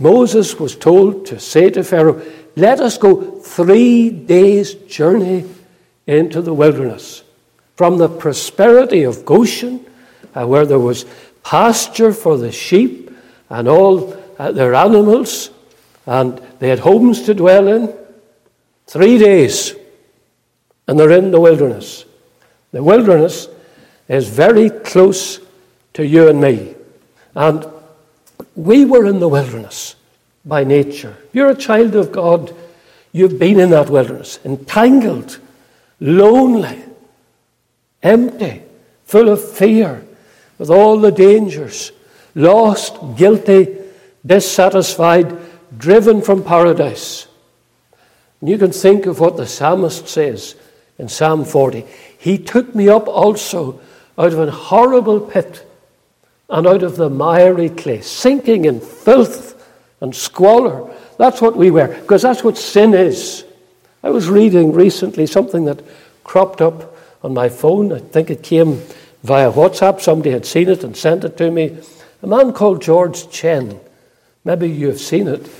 Moses 0.00 0.58
was 0.58 0.74
told 0.74 1.26
to 1.26 1.38
say 1.38 1.70
to 1.70 1.84
Pharaoh, 1.84 2.20
Let 2.56 2.80
us 2.80 2.98
go 2.98 3.38
three 3.40 4.10
days' 4.10 4.74
journey 4.74 5.44
into 6.08 6.42
the 6.42 6.54
wilderness. 6.54 7.22
From 7.78 7.96
the 7.96 8.08
prosperity 8.08 9.04
of 9.04 9.24
Goshen, 9.24 9.86
uh, 10.34 10.44
where 10.44 10.66
there 10.66 10.80
was 10.80 11.06
pasture 11.44 12.12
for 12.12 12.36
the 12.36 12.50
sheep 12.50 13.12
and 13.48 13.68
all 13.68 14.16
uh, 14.36 14.50
their 14.50 14.74
animals, 14.74 15.50
and 16.04 16.42
they 16.58 16.70
had 16.70 16.80
homes 16.80 17.22
to 17.22 17.34
dwell 17.34 17.68
in. 17.68 17.94
Three 18.88 19.16
days, 19.16 19.76
and 20.88 20.98
they're 20.98 21.12
in 21.12 21.30
the 21.30 21.38
wilderness. 21.38 22.04
The 22.72 22.82
wilderness 22.82 23.46
is 24.08 24.28
very 24.28 24.70
close 24.70 25.38
to 25.94 26.04
you 26.04 26.28
and 26.28 26.40
me. 26.40 26.74
And 27.36 27.64
we 28.56 28.84
were 28.86 29.06
in 29.06 29.20
the 29.20 29.28
wilderness. 29.28 29.94
by 30.44 30.64
nature. 30.64 31.16
You're 31.32 31.50
a 31.50 31.54
child 31.54 31.94
of 31.94 32.10
God. 32.10 32.54
You've 33.12 33.38
been 33.38 33.60
in 33.60 33.70
that 33.70 33.90
wilderness, 33.90 34.40
entangled, 34.44 35.38
lonely, 36.00 36.82
empty, 38.02 38.62
full 39.04 39.28
of 39.28 39.52
fear, 39.52 40.04
with 40.58 40.70
all 40.70 40.98
the 40.98 41.12
dangers, 41.12 41.92
lost, 42.34 42.96
guilty, 43.16 43.76
dissatisfied, 44.24 45.36
driven 45.76 46.22
from 46.22 46.44
paradise. 46.44 47.26
And 48.40 48.48
you 48.48 48.58
can 48.58 48.72
think 48.72 49.06
of 49.06 49.20
what 49.20 49.36
the 49.36 49.46
psalmist 49.46 50.08
says 50.08 50.54
in 50.98 51.08
Psalm 51.08 51.44
40. 51.44 51.84
He 52.18 52.38
took 52.38 52.74
me 52.74 52.88
up 52.88 53.08
also 53.08 53.80
out 54.16 54.32
of 54.32 54.38
an 54.38 54.48
horrible 54.48 55.20
pit 55.20 55.64
and 56.48 56.66
out 56.66 56.82
of 56.82 56.96
the 56.96 57.10
miry 57.10 57.68
clay, 57.68 58.00
sinking 58.00 58.64
in 58.64 58.80
filth 58.80 59.54
and 60.00 60.14
squalor. 60.14 60.92
That's 61.18 61.40
what 61.40 61.56
we 61.56 61.70
were, 61.70 61.88
because 61.88 62.22
that's 62.22 62.44
what 62.44 62.56
sin 62.56 62.94
is. 62.94 63.44
I 64.02 64.10
was 64.10 64.28
reading 64.28 64.72
recently 64.72 65.26
something 65.26 65.64
that 65.64 65.82
cropped 66.24 66.60
up 66.60 66.96
on 67.22 67.34
my 67.34 67.48
phone. 67.48 67.92
I 67.92 67.98
think 67.98 68.30
it 68.30 68.42
came 68.42 68.82
via 69.22 69.50
WhatsApp. 69.50 70.00
Somebody 70.00 70.30
had 70.30 70.46
seen 70.46 70.68
it 70.68 70.84
and 70.84 70.96
sent 70.96 71.24
it 71.24 71.36
to 71.38 71.50
me. 71.50 71.78
A 72.22 72.26
man 72.26 72.52
called 72.52 72.82
George 72.82 73.30
Chen. 73.30 73.80
Maybe 74.44 74.68
you've 74.68 75.00
seen 75.00 75.28
it. 75.28 75.50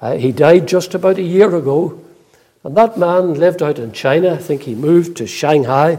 Uh, 0.00 0.16
he 0.16 0.32
died 0.32 0.68
just 0.68 0.94
about 0.94 1.18
a 1.18 1.22
year 1.22 1.54
ago. 1.54 2.00
And 2.62 2.76
that 2.76 2.98
man 2.98 3.34
lived 3.34 3.62
out 3.62 3.78
in 3.78 3.92
China. 3.92 4.34
I 4.34 4.38
think 4.38 4.62
he 4.62 4.74
moved 4.74 5.16
to 5.18 5.26
Shanghai. 5.26 5.98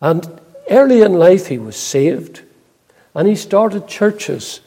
And 0.00 0.40
early 0.70 1.02
in 1.02 1.14
life, 1.14 1.46
he 1.46 1.58
was 1.58 1.76
saved. 1.76 2.42
And 3.14 3.28
he 3.28 3.36
started 3.36 3.88
churches. 3.88 4.60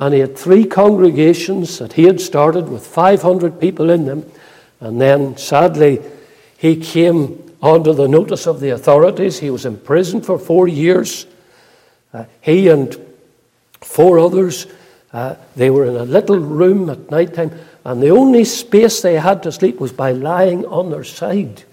And 0.00 0.14
he 0.14 0.20
had 0.20 0.36
three 0.36 0.64
congregations 0.64 1.78
that 1.78 1.94
he 1.94 2.04
had 2.04 2.20
started 2.20 2.68
with 2.68 2.86
500 2.86 3.60
people 3.60 3.90
in 3.90 4.06
them. 4.06 4.30
And 4.80 5.00
then, 5.00 5.36
sadly, 5.36 6.00
he 6.56 6.76
came 6.76 7.47
under 7.62 7.92
the 7.92 8.08
notice 8.08 8.46
of 8.46 8.60
the 8.60 8.70
authorities. 8.70 9.38
He 9.38 9.50
was 9.50 9.66
imprisoned 9.66 10.24
for 10.24 10.38
four 10.38 10.68
years. 10.68 11.26
Uh, 12.12 12.24
he 12.40 12.68
and 12.68 12.96
four 13.80 14.18
others, 14.18 14.66
uh, 15.12 15.36
they 15.56 15.70
were 15.70 15.86
in 15.86 15.96
a 15.96 16.04
little 16.04 16.38
room 16.38 16.88
at 16.90 17.10
night 17.10 17.34
time, 17.34 17.52
and 17.84 18.02
the 18.02 18.10
only 18.10 18.44
space 18.44 19.00
they 19.00 19.14
had 19.14 19.42
to 19.42 19.52
sleep 19.52 19.80
was 19.80 19.92
by 19.92 20.12
lying 20.12 20.64
on 20.66 20.90
their 20.90 21.04
side. 21.04 21.64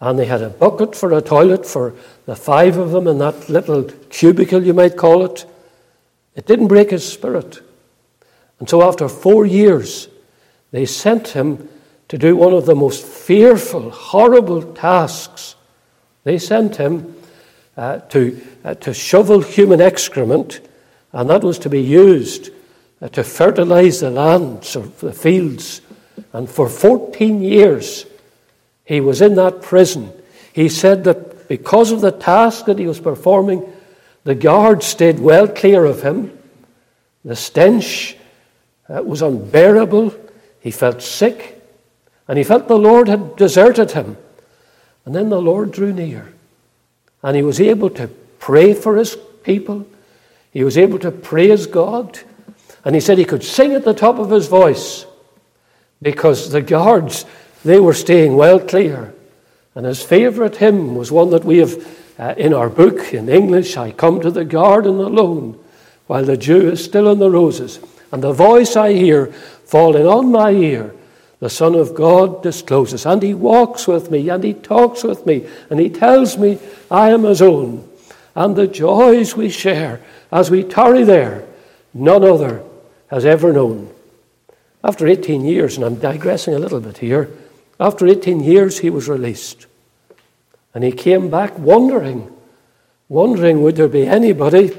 And 0.00 0.18
they 0.18 0.26
had 0.26 0.42
a 0.42 0.50
bucket 0.50 0.94
for 0.94 1.12
a 1.12 1.22
toilet 1.22 1.64
for 1.64 1.94
the 2.26 2.36
five 2.36 2.76
of 2.76 2.90
them 2.90 3.06
in 3.06 3.18
that 3.18 3.48
little 3.48 3.84
cubicle, 4.10 4.62
you 4.62 4.74
might 4.74 4.96
call 4.96 5.24
it. 5.24 5.46
It 6.34 6.46
didn't 6.46 6.68
break 6.68 6.90
his 6.90 7.10
spirit. 7.10 7.60
And 8.58 8.68
so, 8.68 8.82
after 8.82 9.08
four 9.08 9.46
years, 9.46 10.08
they 10.70 10.84
sent 10.84 11.28
him 11.28 11.68
to 12.08 12.18
do 12.18 12.36
one 12.36 12.52
of 12.52 12.66
the 12.66 12.74
most 12.74 13.04
fearful, 13.04 13.90
horrible 13.90 14.62
tasks. 14.74 15.56
They 16.24 16.38
sent 16.38 16.76
him 16.76 17.16
uh, 17.76 17.98
to, 17.98 18.40
uh, 18.64 18.74
to 18.74 18.94
shovel 18.94 19.40
human 19.40 19.80
excrement, 19.80 20.60
and 21.12 21.28
that 21.30 21.42
was 21.42 21.58
to 21.60 21.68
be 21.68 21.82
used 21.82 22.50
uh, 23.00 23.08
to 23.08 23.24
fertilize 23.24 24.00
the 24.00 24.10
lands 24.10 24.76
or 24.76 24.86
the 24.86 25.12
fields. 25.12 25.80
And 26.32 26.48
for 26.48 26.68
14 26.68 27.42
years, 27.42 28.06
he 28.84 29.00
was 29.00 29.20
in 29.20 29.34
that 29.34 29.62
prison. 29.62 30.12
He 30.52 30.68
said 30.68 31.04
that 31.04 31.48
because 31.48 31.92
of 31.92 32.00
the 32.00 32.12
task 32.12 32.66
that 32.66 32.78
he 32.78 32.86
was 32.86 33.00
performing, 33.00 33.70
the 34.24 34.34
guards 34.34 34.86
stayed 34.86 35.18
well 35.20 35.48
clear 35.48 35.84
of 35.84 36.02
him. 36.02 36.36
The 37.24 37.36
stench 37.36 38.16
uh, 38.88 39.02
was 39.02 39.22
unbearable. 39.22 40.14
He 40.60 40.70
felt 40.70 41.02
sick. 41.02 41.55
And 42.28 42.38
he 42.38 42.44
felt 42.44 42.68
the 42.68 42.78
Lord 42.78 43.08
had 43.08 43.36
deserted 43.36 43.92
him. 43.92 44.16
And 45.04 45.14
then 45.14 45.28
the 45.28 45.40
Lord 45.40 45.70
drew 45.70 45.92
near. 45.92 46.32
And 47.22 47.36
he 47.36 47.42
was 47.42 47.60
able 47.60 47.90
to 47.90 48.08
pray 48.38 48.74
for 48.74 48.96
his 48.96 49.16
people. 49.42 49.86
He 50.52 50.64
was 50.64 50.76
able 50.76 50.98
to 51.00 51.10
praise 51.10 51.66
God. 51.66 52.18
And 52.84 52.94
he 52.94 53.00
said 53.00 53.18
he 53.18 53.24
could 53.24 53.44
sing 53.44 53.72
at 53.72 53.84
the 53.84 53.94
top 53.94 54.18
of 54.18 54.30
his 54.30 54.48
voice 54.48 55.06
because 56.02 56.50
the 56.50 56.62
guards, 56.62 57.24
they 57.64 57.80
were 57.80 57.94
staying 57.94 58.36
well 58.36 58.60
clear. 58.60 59.14
And 59.74 59.86
his 59.86 60.02
favorite 60.02 60.56
hymn 60.56 60.94
was 60.94 61.12
one 61.12 61.30
that 61.30 61.44
we 61.44 61.58
have 61.58 61.86
uh, 62.18 62.34
in 62.36 62.54
our 62.54 62.70
book 62.70 63.12
in 63.12 63.28
English 63.28 63.76
I 63.76 63.90
come 63.90 64.20
to 64.20 64.30
the 64.30 64.44
garden 64.44 64.98
alone 64.98 65.62
while 66.06 66.24
the 66.24 66.36
dew 66.36 66.70
is 66.70 66.84
still 66.84 67.08
on 67.08 67.18
the 67.18 67.30
roses. 67.30 67.78
And 68.10 68.22
the 68.22 68.32
voice 68.32 68.76
I 68.76 68.92
hear 68.92 69.26
falling 69.26 70.06
on 70.06 70.30
my 70.30 70.50
ear 70.50 70.94
the 71.38 71.50
Son 71.50 71.74
of 71.74 71.94
God 71.94 72.42
discloses. 72.42 73.04
And 73.04 73.22
he 73.22 73.34
walks 73.34 73.86
with 73.86 74.10
me, 74.10 74.28
and 74.28 74.42
he 74.42 74.54
talks 74.54 75.04
with 75.04 75.26
me, 75.26 75.46
and 75.70 75.78
he 75.78 75.90
tells 75.90 76.38
me 76.38 76.58
I 76.90 77.10
am 77.10 77.24
his 77.24 77.42
own. 77.42 77.88
And 78.34 78.56
the 78.56 78.66
joys 78.66 79.36
we 79.36 79.50
share 79.50 80.02
as 80.30 80.50
we 80.50 80.62
tarry 80.62 81.04
there, 81.04 81.46
none 81.94 82.24
other 82.24 82.62
has 83.08 83.24
ever 83.24 83.52
known. 83.52 83.92
After 84.82 85.06
18 85.06 85.44
years, 85.44 85.76
and 85.76 85.84
I'm 85.84 85.96
digressing 85.96 86.54
a 86.54 86.58
little 86.58 86.80
bit 86.80 86.98
here, 86.98 87.30
after 87.78 88.06
18 88.06 88.40
years 88.40 88.78
he 88.78 88.90
was 88.90 89.08
released. 89.08 89.66
And 90.74 90.84
he 90.84 90.92
came 90.92 91.30
back 91.30 91.58
wondering, 91.58 92.30
wondering 93.08 93.62
would 93.62 93.76
there 93.76 93.88
be 93.88 94.06
anybody 94.06 94.76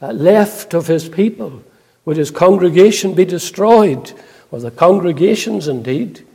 uh, 0.00 0.12
left 0.12 0.74
of 0.74 0.86
his 0.86 1.08
people? 1.08 1.62
Would 2.04 2.16
his 2.16 2.30
congregation 2.30 3.14
be 3.14 3.24
destroyed? 3.24 4.12
Or 4.50 4.60
the 4.60 4.70
congregations 4.70 5.68
indeed. 5.68 6.26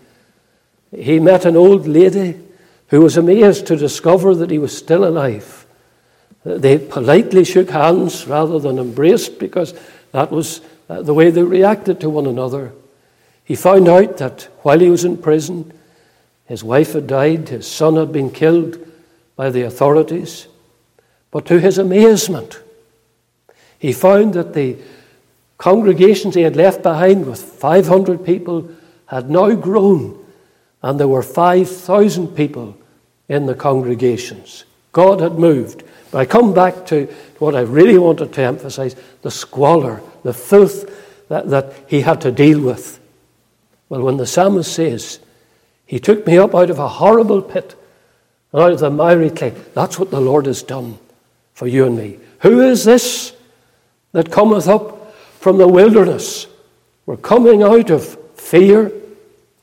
He 0.95 1.19
met 1.19 1.45
an 1.45 1.55
old 1.55 1.87
lady 1.87 2.39
who 2.87 3.01
was 3.01 3.17
amazed 3.17 3.67
to 3.67 3.75
discover 3.75 4.35
that 4.35 4.51
he 4.51 4.57
was 4.57 4.75
still 4.75 5.05
alive. 5.05 5.65
They 6.43 6.77
politely 6.77 7.43
shook 7.43 7.71
hands 7.71 8.27
rather 8.27 8.59
than 8.59 8.77
embraced 8.77 9.39
because 9.39 9.73
that 10.11 10.31
was 10.31 10.61
uh, 10.87 11.01
the 11.01 11.13
way 11.13 11.31
they 11.31 11.43
reacted 11.43 11.99
to 11.99 12.09
one 12.09 12.27
another. 12.27 12.71
He 13.43 13.55
found 13.55 13.87
out 13.87 14.17
that 14.17 14.43
while 14.61 14.79
he 14.79 14.89
was 14.89 15.03
in 15.03 15.17
prison, 15.17 15.73
his 16.45 16.63
wife 16.63 16.93
had 16.93 17.07
died, 17.07 17.49
his 17.49 17.67
son 17.67 17.95
had 17.95 18.11
been 18.11 18.29
killed 18.29 18.77
by 19.35 19.49
the 19.49 19.63
authorities. 19.63 20.47
But 21.31 21.45
to 21.47 21.59
his 21.59 21.77
amazement, 21.77 22.61
he 23.79 23.91
found 23.91 24.35
that 24.35 24.53
the 24.53 24.77
congregations 25.57 26.35
he 26.35 26.41
had 26.41 26.55
left 26.55 26.83
behind 26.83 27.25
with 27.25 27.41
500 27.41 28.25
people 28.25 28.69
had 29.07 29.29
now 29.29 29.53
grown, 29.53 30.23
and 30.81 30.99
there 30.99 31.07
were 31.07 31.23
5,000 31.23 32.27
people 32.35 32.77
in 33.27 33.45
the 33.45 33.55
congregations. 33.55 34.65
God 34.91 35.19
had 35.19 35.33
moved. 35.33 35.83
But 36.11 36.19
I 36.19 36.25
come 36.25 36.53
back 36.53 36.85
to 36.87 37.07
what 37.39 37.55
I 37.55 37.61
really 37.61 37.97
wanted 37.97 38.31
to 38.33 38.41
emphasize 38.41 38.95
the 39.21 39.31
squalor, 39.31 40.01
the 40.23 40.33
filth 40.33 41.27
that, 41.27 41.49
that 41.49 41.73
he 41.87 42.01
had 42.01 42.21
to 42.21 42.31
deal 42.31 42.61
with. 42.61 42.99
Well, 43.89 44.01
when 44.01 44.17
the 44.17 44.25
psalmist 44.25 44.71
says, 44.71 45.19
He 45.85 45.99
took 45.99 46.25
me 46.25 46.37
up 46.37 46.55
out 46.55 46.69
of 46.69 46.79
a 46.79 46.87
horrible 46.87 47.41
pit 47.41 47.75
and 48.51 48.61
out 48.61 48.71
of 48.71 48.79
the 48.79 48.89
miry 48.89 49.29
clay, 49.29 49.53
that's 49.73 49.99
what 49.99 50.11
the 50.11 50.21
Lord 50.21 50.45
has 50.45 50.63
done 50.63 50.97
for 51.53 51.67
you 51.67 51.85
and 51.85 51.97
me. 51.97 52.19
Who 52.39 52.61
is 52.61 52.85
this 52.85 53.35
that 54.13 54.31
cometh 54.31 54.67
up 54.67 54.94
from 55.45 55.57
the 55.59 55.67
wilderness. 55.67 56.47
We're 57.05 57.17
coming 57.17 57.61
out 57.61 57.91
of 57.91 58.17
fear, 58.33 58.91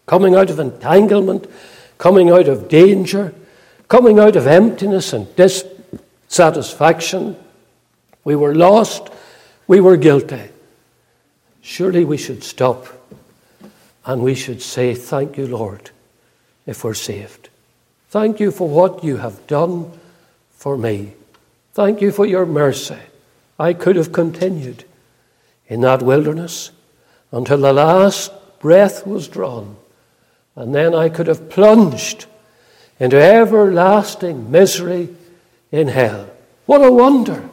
coming 0.07 0.37
out 0.37 0.49
of 0.49 0.61
entanglement, 0.61 1.51
coming 1.99 2.31
out 2.31 2.47
of 2.47 2.69
danger, 2.69 3.35
coming 3.89 4.21
out 4.21 4.37
of 4.37 4.47
emptiness 4.47 5.13
and 5.13 5.27
dissatisfaction. 5.35 7.37
We 8.23 8.37
were 8.37 8.55
lost, 8.55 9.09
we 9.67 9.81
were 9.81 9.97
guilty. 9.97 10.51
Surely 11.63 12.05
we 12.05 12.17
should 12.17 12.45
stop 12.45 12.87
and 14.07 14.23
we 14.23 14.37
should 14.37 14.63
say, 14.63 14.95
Thank 14.95 15.37
you, 15.37 15.49
Lord, 15.49 15.91
if 16.65 16.85
we're 16.85 16.95
saved. 16.95 17.49
Thank 18.09 18.39
you 18.39 18.53
for 18.53 18.69
what 18.69 19.03
you 19.03 19.17
have 19.17 19.49
done 19.49 19.91
for 20.53 20.79
me. 20.79 21.15
Thank 21.75 22.01
you 22.01 22.13
for 22.13 22.25
your 22.25 22.47
mercy. 22.47 23.01
I 23.59 23.73
could 23.73 23.97
have 23.97 24.13
continued 24.13 24.85
in 25.69 25.81
that 25.83 26.03
wilderness 26.03 26.71
until 27.31 27.59
the 27.59 27.73
last 27.73 28.33
breath 28.61 29.07
was 29.07 29.29
drawn. 29.29 29.77
And 30.55 30.75
then 30.75 30.95
I 30.95 31.09
could 31.09 31.27
have 31.27 31.49
plunged 31.49 32.27
into 33.01 33.21
everlasting 33.21 34.51
misery 34.51 35.09
in 35.71 35.89
hell. 35.89 36.31
What 36.67 36.85
a 36.85 36.93
wonder! 36.93 37.49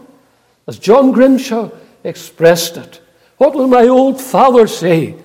As 0.67 0.77
John 0.77 1.11
Grimshaw 1.11 1.71
expressed 2.03 2.77
it. 2.77 3.01
What 3.37 3.55
will 3.55 3.67
my 3.67 3.87
old 3.87 4.21
father 4.21 4.67
say 4.67 5.15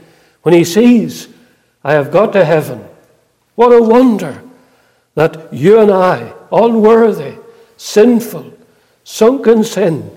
when 0.43 0.55
he 0.55 0.65
sees 0.65 1.29
I 1.83 1.93
have 1.93 2.11
got 2.11 2.33
to 2.33 2.45
heaven? 2.45 2.83
What 3.57 3.73
a 3.73 3.83
wonder 3.83 4.43
that 5.15 5.53
you 5.53 5.81
and 5.81 5.91
I, 5.91 6.33
unworthy, 6.51 7.35
sinful, 7.77 8.53
sunken 9.05 9.65
sin, 9.65 10.11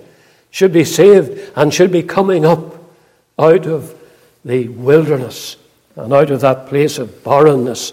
should 0.58 0.72
be 0.72 0.84
saved 0.84 1.52
and 1.54 1.72
should 1.72 1.92
be 1.92 2.02
coming 2.02 2.44
up 2.44 2.74
out 3.38 3.64
of 3.64 3.94
the 4.44 4.66
wilderness 4.66 5.56
and 5.94 6.12
out 6.12 6.32
of 6.32 6.40
that 6.40 6.66
place 6.66 6.98
of 6.98 7.22
barrenness 7.22 7.90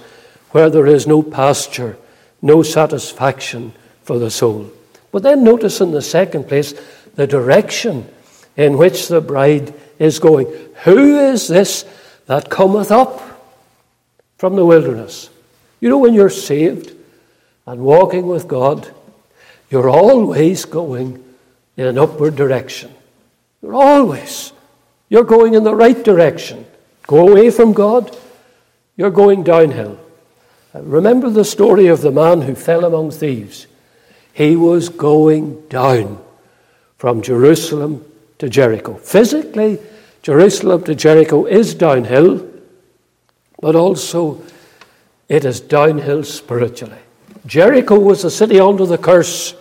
where 0.50 0.68
there 0.72 0.88
is 0.88 1.06
no 1.06 1.22
pasture, 1.22 1.96
no 2.42 2.64
satisfaction 2.64 3.72
for 4.02 4.18
the 4.18 4.32
soul. 4.32 4.68
But 5.12 5.22
then 5.22 5.44
notice 5.44 5.80
in 5.80 5.92
the 5.92 6.02
second 6.02 6.48
place 6.48 6.74
the 7.14 7.28
direction 7.28 8.10
in 8.58 8.80
which 8.80 9.10
the 9.10 9.22
bride 9.22 9.72
is 10.00 10.18
going. 10.18 10.48
Who 10.86 11.20
is 11.20 11.48
this 11.48 11.86
that 12.26 12.50
cometh 12.50 12.90
up 12.90 13.22
from 14.40 14.56
the 14.56 14.66
wilderness? 14.66 15.30
You 15.80 15.90
know, 15.90 16.00
when 16.00 16.16
you're 16.16 16.32
saved 16.32 16.94
and 17.68 17.82
walking 17.82 18.26
with 18.26 18.48
God, 18.48 18.92
you're 19.70 19.88
always 19.88 20.66
going 20.66 21.22
in 21.78 21.88
an 21.88 21.98
upward 21.98 22.36
direction. 22.36 22.94
You're 23.62 23.76
always. 23.76 24.54
You're 25.10 25.24
going 25.24 25.54
in 25.54 25.64
the 25.64 25.76
right 25.76 26.04
direction. 26.04 26.66
Go 27.08 27.28
away 27.28 27.52
from 27.52 27.74
God, 27.74 28.16
you're 28.98 29.12
going 29.12 29.44
downhill. 29.44 30.00
Uh, 30.74 30.82
remember 30.82 31.30
the 31.30 31.46
story 31.46 31.88
of 31.88 32.02
the 32.02 32.12
man 32.12 32.42
who 32.42 32.56
fell 32.56 32.86
among 32.86 33.12
thieves. 33.12 33.68
He 34.34 34.56
was 34.56 34.90
going 34.90 35.68
down 35.68 36.20
from 36.98 37.22
Jerusalem 37.22 38.04
to 38.40 38.50
Jericho. 38.50 38.96
Physically, 38.96 39.80
Jerusalem 40.22 40.84
to 40.86 40.96
Jericho 40.96 41.46
is 41.46 41.76
downhill, 41.76 42.50
but 43.62 43.76
also 43.76 44.42
it 45.30 45.46
is 45.46 45.62
downhill 45.62 46.24
spiritually. 46.24 46.98
Jericho 47.46 48.00
was 48.00 48.24
a 48.24 48.32
city 48.32 48.60
under 48.60 48.86
the 48.86 48.98
curse. 48.98 49.54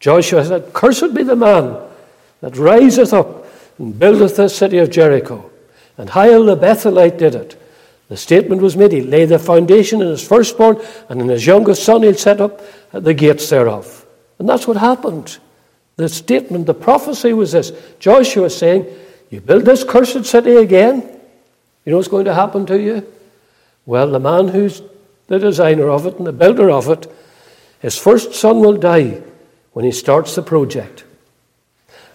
Joshua 0.00 0.44
said, 0.44 0.72
Cursed 0.72 1.14
be 1.14 1.22
the 1.22 1.36
man 1.36 1.76
that 2.40 2.56
riseth 2.56 3.12
up 3.12 3.46
and 3.78 3.98
buildeth 3.98 4.36
the 4.36 4.48
city 4.48 4.78
of 4.78 4.90
Jericho. 4.90 5.50
And 5.96 6.10
Hiel 6.10 6.46
the 6.46 6.56
Bethelite 6.56 7.18
did 7.18 7.34
it. 7.34 7.60
The 8.08 8.16
statement 8.16 8.62
was 8.62 8.76
made, 8.76 8.92
he 8.92 9.02
laid 9.02 9.28
the 9.28 9.38
foundation 9.38 10.00
in 10.00 10.08
his 10.08 10.26
firstborn, 10.26 10.80
and 11.08 11.20
in 11.20 11.28
his 11.28 11.46
youngest 11.46 11.82
son 11.82 12.02
he'll 12.02 12.14
set 12.14 12.40
up 12.40 12.62
the 12.92 13.12
gates 13.12 13.50
thereof. 13.50 14.06
And 14.38 14.48
that's 14.48 14.66
what 14.66 14.78
happened. 14.78 15.38
The 15.96 16.08
statement, 16.08 16.66
the 16.66 16.74
prophecy 16.74 17.32
was 17.32 17.52
this 17.52 17.72
Joshua 17.98 18.48
saying, 18.48 18.86
You 19.30 19.40
build 19.40 19.64
this 19.64 19.84
cursed 19.84 20.24
city 20.24 20.56
again, 20.56 21.02
you 21.84 21.92
know 21.92 21.98
what's 21.98 22.08
going 22.08 22.26
to 22.26 22.34
happen 22.34 22.66
to 22.66 22.80
you? 22.80 23.06
Well, 23.84 24.10
the 24.10 24.20
man 24.20 24.48
who's 24.48 24.82
the 25.26 25.38
designer 25.38 25.90
of 25.90 26.06
it 26.06 26.16
and 26.16 26.26
the 26.26 26.32
builder 26.32 26.70
of 26.70 26.88
it, 26.88 27.10
his 27.80 27.98
first 27.98 28.34
son 28.34 28.60
will 28.60 28.76
die 28.76 29.22
when 29.78 29.84
he 29.84 29.92
starts 29.92 30.34
the 30.34 30.42
project. 30.42 31.04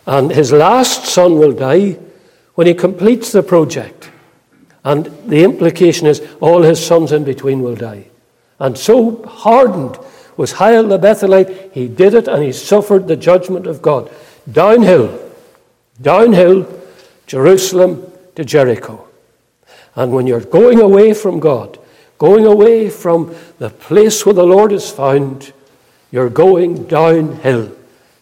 And 0.05 0.31
his 0.31 0.51
last 0.51 1.05
son 1.05 1.39
will 1.39 1.53
die 1.53 1.97
when 2.55 2.67
he 2.67 2.73
completes 2.73 3.31
the 3.31 3.41
project. 3.41 4.11
And 4.83 5.05
the 5.29 5.45
implication 5.45 6.05
is 6.05 6.21
all 6.41 6.63
his 6.63 6.85
sons 6.85 7.13
in 7.13 7.23
between 7.23 7.61
will 7.61 7.77
die. 7.77 8.07
And 8.59 8.77
so 8.77 9.25
hardened 9.25 9.97
was 10.35 10.55
Hiel 10.55 10.89
the 10.89 10.99
Bethelite, 10.99 11.71
he 11.71 11.87
did 11.87 12.13
it 12.13 12.27
and 12.27 12.43
he 12.43 12.51
suffered 12.51 13.07
the 13.07 13.15
judgment 13.15 13.65
of 13.65 13.81
God. 13.81 14.11
Downhill, 14.51 15.17
downhill, 16.01 16.67
Jerusalem 17.27 18.11
to 18.35 18.43
Jericho. 18.43 19.07
And 19.95 20.11
when 20.11 20.27
you're 20.27 20.41
going 20.41 20.81
away 20.81 21.13
from 21.13 21.39
God, 21.39 21.79
going 22.17 22.45
away 22.45 22.89
from 22.89 23.33
the 23.57 23.69
place 23.69 24.25
where 24.25 24.35
the 24.35 24.43
Lord 24.43 24.73
is 24.73 24.91
found, 24.91 25.53
you're 26.13 26.29
going 26.29 26.83
downhill. 26.83 27.75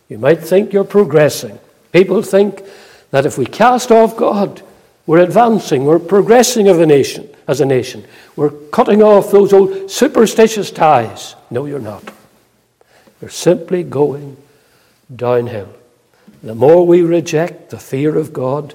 You 0.08 0.18
might 0.18 0.42
think 0.42 0.72
you're 0.72 0.86
progressing. 0.86 1.60
People 1.92 2.22
think 2.22 2.64
that 3.10 3.26
if 3.26 3.38
we 3.38 3.46
cast 3.46 3.92
off 3.92 4.16
God, 4.16 4.62
we're 5.06 5.20
advancing, 5.20 5.84
we're 5.84 6.00
progressing 6.00 6.70
of 6.70 6.80
a 6.80 6.86
nation, 6.86 7.28
as 7.50 7.60
a 7.60 7.66
nation. 7.66 8.06
We're 8.38 8.52
cutting 8.52 9.04
off 9.04 9.30
those 9.30 9.52
old 9.52 9.92
superstitious 9.92 10.72
ties. 10.72 11.36
No, 11.50 11.66
you're 11.66 11.80
not. 11.80 12.02
You're 13.20 13.30
simply 13.30 13.84
going 13.84 14.38
downhill. 15.14 15.76
The 16.44 16.56
more 16.56 16.88
we 16.88 17.02
reject 17.02 17.72
the 17.72 17.78
fear 17.78 18.18
of 18.18 18.32
God 18.32 18.74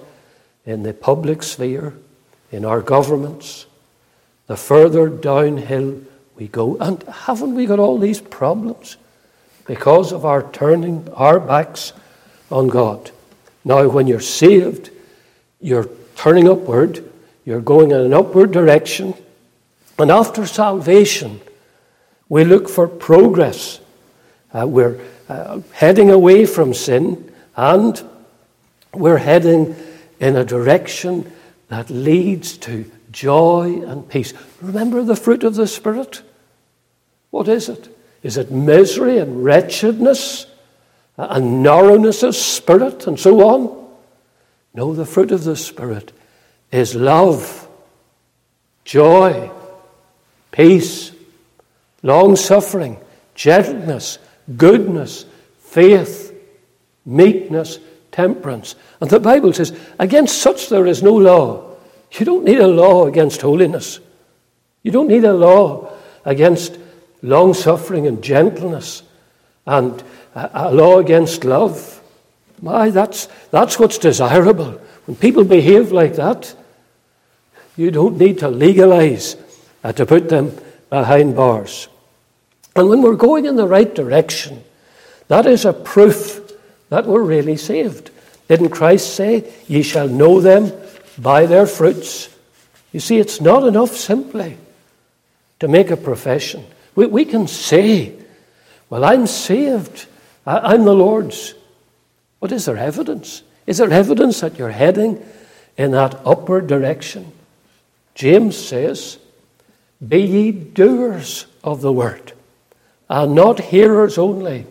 in 0.66 0.82
the 0.82 0.92
public 0.92 1.42
sphere, 1.42 1.94
in 2.52 2.66
our 2.66 2.82
governments, 2.82 3.64
the 4.46 4.58
further 4.58 5.08
downhill 5.08 6.02
we 6.36 6.48
go. 6.48 6.76
And 6.76 7.02
haven't 7.04 7.54
we 7.54 7.64
got 7.64 7.78
all 7.78 7.96
these 7.96 8.20
problems 8.20 8.98
because 9.66 10.12
of 10.12 10.24
our 10.24 10.50
turning 10.52 11.08
our 11.12 11.40
backs 11.40 11.92
on 12.50 12.68
God? 12.68 13.10
Now, 13.64 13.88
when 13.88 14.06
you're 14.06 14.20
saved, 14.20 14.90
you're 15.60 15.88
turning 16.14 16.48
upward, 16.48 17.04
you're 17.44 17.60
going 17.60 17.90
in 17.90 18.00
an 18.00 18.14
upward 18.14 18.52
direction. 18.52 19.14
And 19.98 20.10
after 20.10 20.46
salvation, 20.46 21.40
we 22.28 22.44
look 22.44 22.68
for 22.68 22.86
progress. 22.86 23.80
Uh, 24.52 24.66
we're 24.66 25.00
uh, 25.28 25.60
heading 25.72 26.10
away 26.10 26.46
from 26.46 26.74
sin 26.74 27.32
and 27.56 28.02
we're 28.92 29.18
heading 29.18 29.74
in 30.20 30.36
a 30.36 30.44
direction 30.44 31.30
that 31.68 31.90
leads 31.90 32.56
to 32.58 32.90
joy 33.10 33.82
and 33.86 34.08
peace. 34.08 34.32
Remember 34.60 35.02
the 35.02 35.16
fruit 35.16 35.44
of 35.44 35.54
the 35.54 35.66
Spirit? 35.66 36.22
What 37.30 37.48
is 37.48 37.68
it? 37.68 37.95
Is 38.26 38.36
it 38.36 38.50
misery 38.50 39.18
and 39.18 39.44
wretchedness? 39.44 40.46
and 41.18 41.62
narrowness 41.62 42.22
of 42.22 42.36
spirit 42.36 43.06
and 43.06 43.18
so 43.18 43.40
on. 43.48 43.86
No, 44.74 44.94
the 44.94 45.06
fruit 45.06 45.32
of 45.32 45.44
the 45.44 45.56
Spirit 45.56 46.12
is 46.70 46.94
love, 46.94 47.66
joy, 48.84 49.50
peace, 50.52 51.12
long 52.02 52.36
suffering, 52.36 52.98
gentleness, 53.34 54.18
goodness, 54.56 55.24
faith, 55.60 56.34
meekness, 57.06 57.78
temperance. 58.12 58.74
And 59.00 59.08
the 59.08 59.20
Bible 59.20 59.54
says, 59.54 59.78
against 59.98 60.38
such 60.38 60.68
there 60.68 60.86
is 60.86 61.02
no 61.02 61.14
law. 61.14 61.76
You 62.12 62.26
don't 62.26 62.44
need 62.44 62.60
a 62.60 62.68
law 62.68 63.06
against 63.06 63.40
holiness. 63.40 63.98
You 64.82 64.92
don't 64.92 65.08
need 65.08 65.24
a 65.24 65.32
law 65.32 65.90
against 66.24 66.78
long 67.26 67.54
suffering 67.54 68.06
and 68.06 68.22
gentleness 68.22 69.02
and 69.66 70.02
a, 70.34 70.72
law 70.72 70.98
against 70.98 71.44
love. 71.44 72.00
My, 72.62 72.90
that's, 72.90 73.26
that's 73.50 73.78
what's 73.78 73.98
desirable. 73.98 74.80
When 75.06 75.16
people 75.16 75.44
behave 75.44 75.92
like 75.92 76.14
that, 76.16 76.54
you 77.76 77.90
don't 77.90 78.16
need 78.16 78.38
to 78.38 78.48
legalize 78.48 79.36
uh, 79.84 79.92
to 79.92 80.06
put 80.06 80.28
them 80.28 80.56
behind 80.88 81.36
bars. 81.36 81.88
And 82.74 82.88
when 82.88 83.02
we're 83.02 83.16
going 83.16 83.44
in 83.44 83.56
the 83.56 83.66
right 83.66 83.92
direction, 83.92 84.62
that 85.28 85.46
is 85.46 85.64
a 85.64 85.72
proof 85.72 86.52
that 86.88 87.06
we're 87.06 87.22
really 87.22 87.56
saved. 87.56 88.10
Didn't 88.48 88.70
Christ 88.70 89.14
say, 89.14 89.52
Ye 89.66 89.82
shall 89.82 90.08
know 90.08 90.40
them 90.40 90.72
by 91.18 91.46
their 91.46 91.66
fruits? 91.66 92.28
You 92.92 93.00
see, 93.00 93.18
it's 93.18 93.40
not 93.40 93.66
enough 93.66 93.96
simply 93.96 94.56
to 95.58 95.68
make 95.68 95.90
a 95.90 95.96
profession. 95.96 96.64
We, 96.96 97.06
we 97.06 97.24
can 97.24 97.46
say, 97.46 98.14
Well, 98.90 99.04
I'm 99.04 99.28
saved. 99.28 100.06
I, 100.44 100.74
I'm 100.74 100.84
the 100.84 100.94
Lord's. 100.94 101.54
But 102.40 102.50
is 102.52 102.64
there 102.64 102.76
evidence? 102.76 103.42
Is 103.66 103.78
there 103.78 103.92
evidence 103.92 104.40
that 104.40 104.58
you're 104.58 104.70
heading 104.70 105.24
in 105.76 105.92
that 105.92 106.14
upward 106.24 106.66
direction? 106.66 107.32
James 108.14 108.56
says, 108.56 109.18
Be 110.06 110.22
ye 110.22 110.52
doers 110.52 111.46
of 111.62 111.80
the 111.80 111.92
word, 111.92 112.32
and 113.08 113.34
not 113.34 113.60
hearers 113.60 114.18
only, 114.18 114.66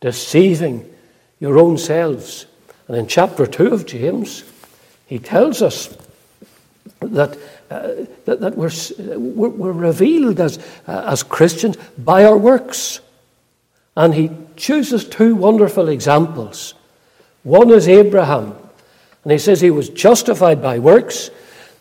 deceiving 0.00 0.90
your 1.38 1.58
own 1.58 1.78
selves. 1.78 2.46
And 2.88 2.96
in 2.96 3.06
chapter 3.06 3.46
2 3.46 3.68
of 3.68 3.86
James, 3.86 4.44
he 5.06 5.18
tells 5.18 5.62
us 5.62 5.96
that, 7.00 7.38
uh, 7.70 8.04
that, 8.24 8.40
that 8.40 8.56
we're, 8.56 8.70
we're, 9.16 9.48
we're, 9.48 9.72
revealed 9.72 10.40
as, 10.40 10.58
uh, 10.88 11.04
as 11.06 11.22
Christians 11.22 11.76
by 11.96 12.24
our 12.24 12.36
works. 12.36 13.00
And 13.96 14.12
he 14.14 14.30
chooses 14.56 15.04
two 15.04 15.36
wonderful 15.36 15.88
examples. 15.88 16.74
One 17.42 17.70
is 17.70 17.88
Abraham, 17.88 18.56
and 19.22 19.32
he 19.32 19.38
says 19.38 19.60
he 19.60 19.70
was 19.70 19.88
justified 19.88 20.60
by 20.60 20.78
works. 20.78 21.30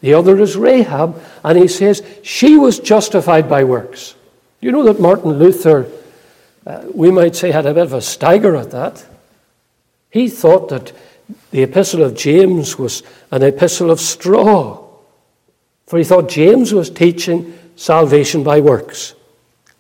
The 0.01 0.13
other 0.13 0.39
is 0.39 0.55
Rahab, 0.55 1.21
and 1.43 1.57
he 1.57 1.67
says 1.67 2.03
she 2.23 2.55
was 2.55 2.79
justified 2.79 3.49
by 3.49 3.63
works. 3.63 4.15
You 4.61 4.71
know 4.71 4.83
that 4.83 4.99
Martin 4.99 5.33
Luther, 5.33 5.91
uh, 6.65 6.83
we 6.93 7.11
might 7.11 7.35
say, 7.35 7.51
had 7.51 7.65
a 7.65 7.73
bit 7.73 7.83
of 7.83 7.93
a 7.93 8.01
stagger 8.01 8.55
at 8.55 8.71
that. 8.71 9.05
He 10.09 10.29
thought 10.29 10.69
that 10.69 10.91
the 11.51 11.63
epistle 11.63 12.03
of 12.03 12.15
James 12.15 12.77
was 12.77 13.03
an 13.31 13.43
epistle 13.43 13.91
of 13.91 13.99
straw, 13.99 14.88
for 15.89 15.97
he 15.97 16.03
thought 16.03 16.29
James 16.29 16.71
was 16.71 16.91
teaching 16.91 17.57
salvation 17.75 18.43
by 18.43 18.59
works. 18.59 19.15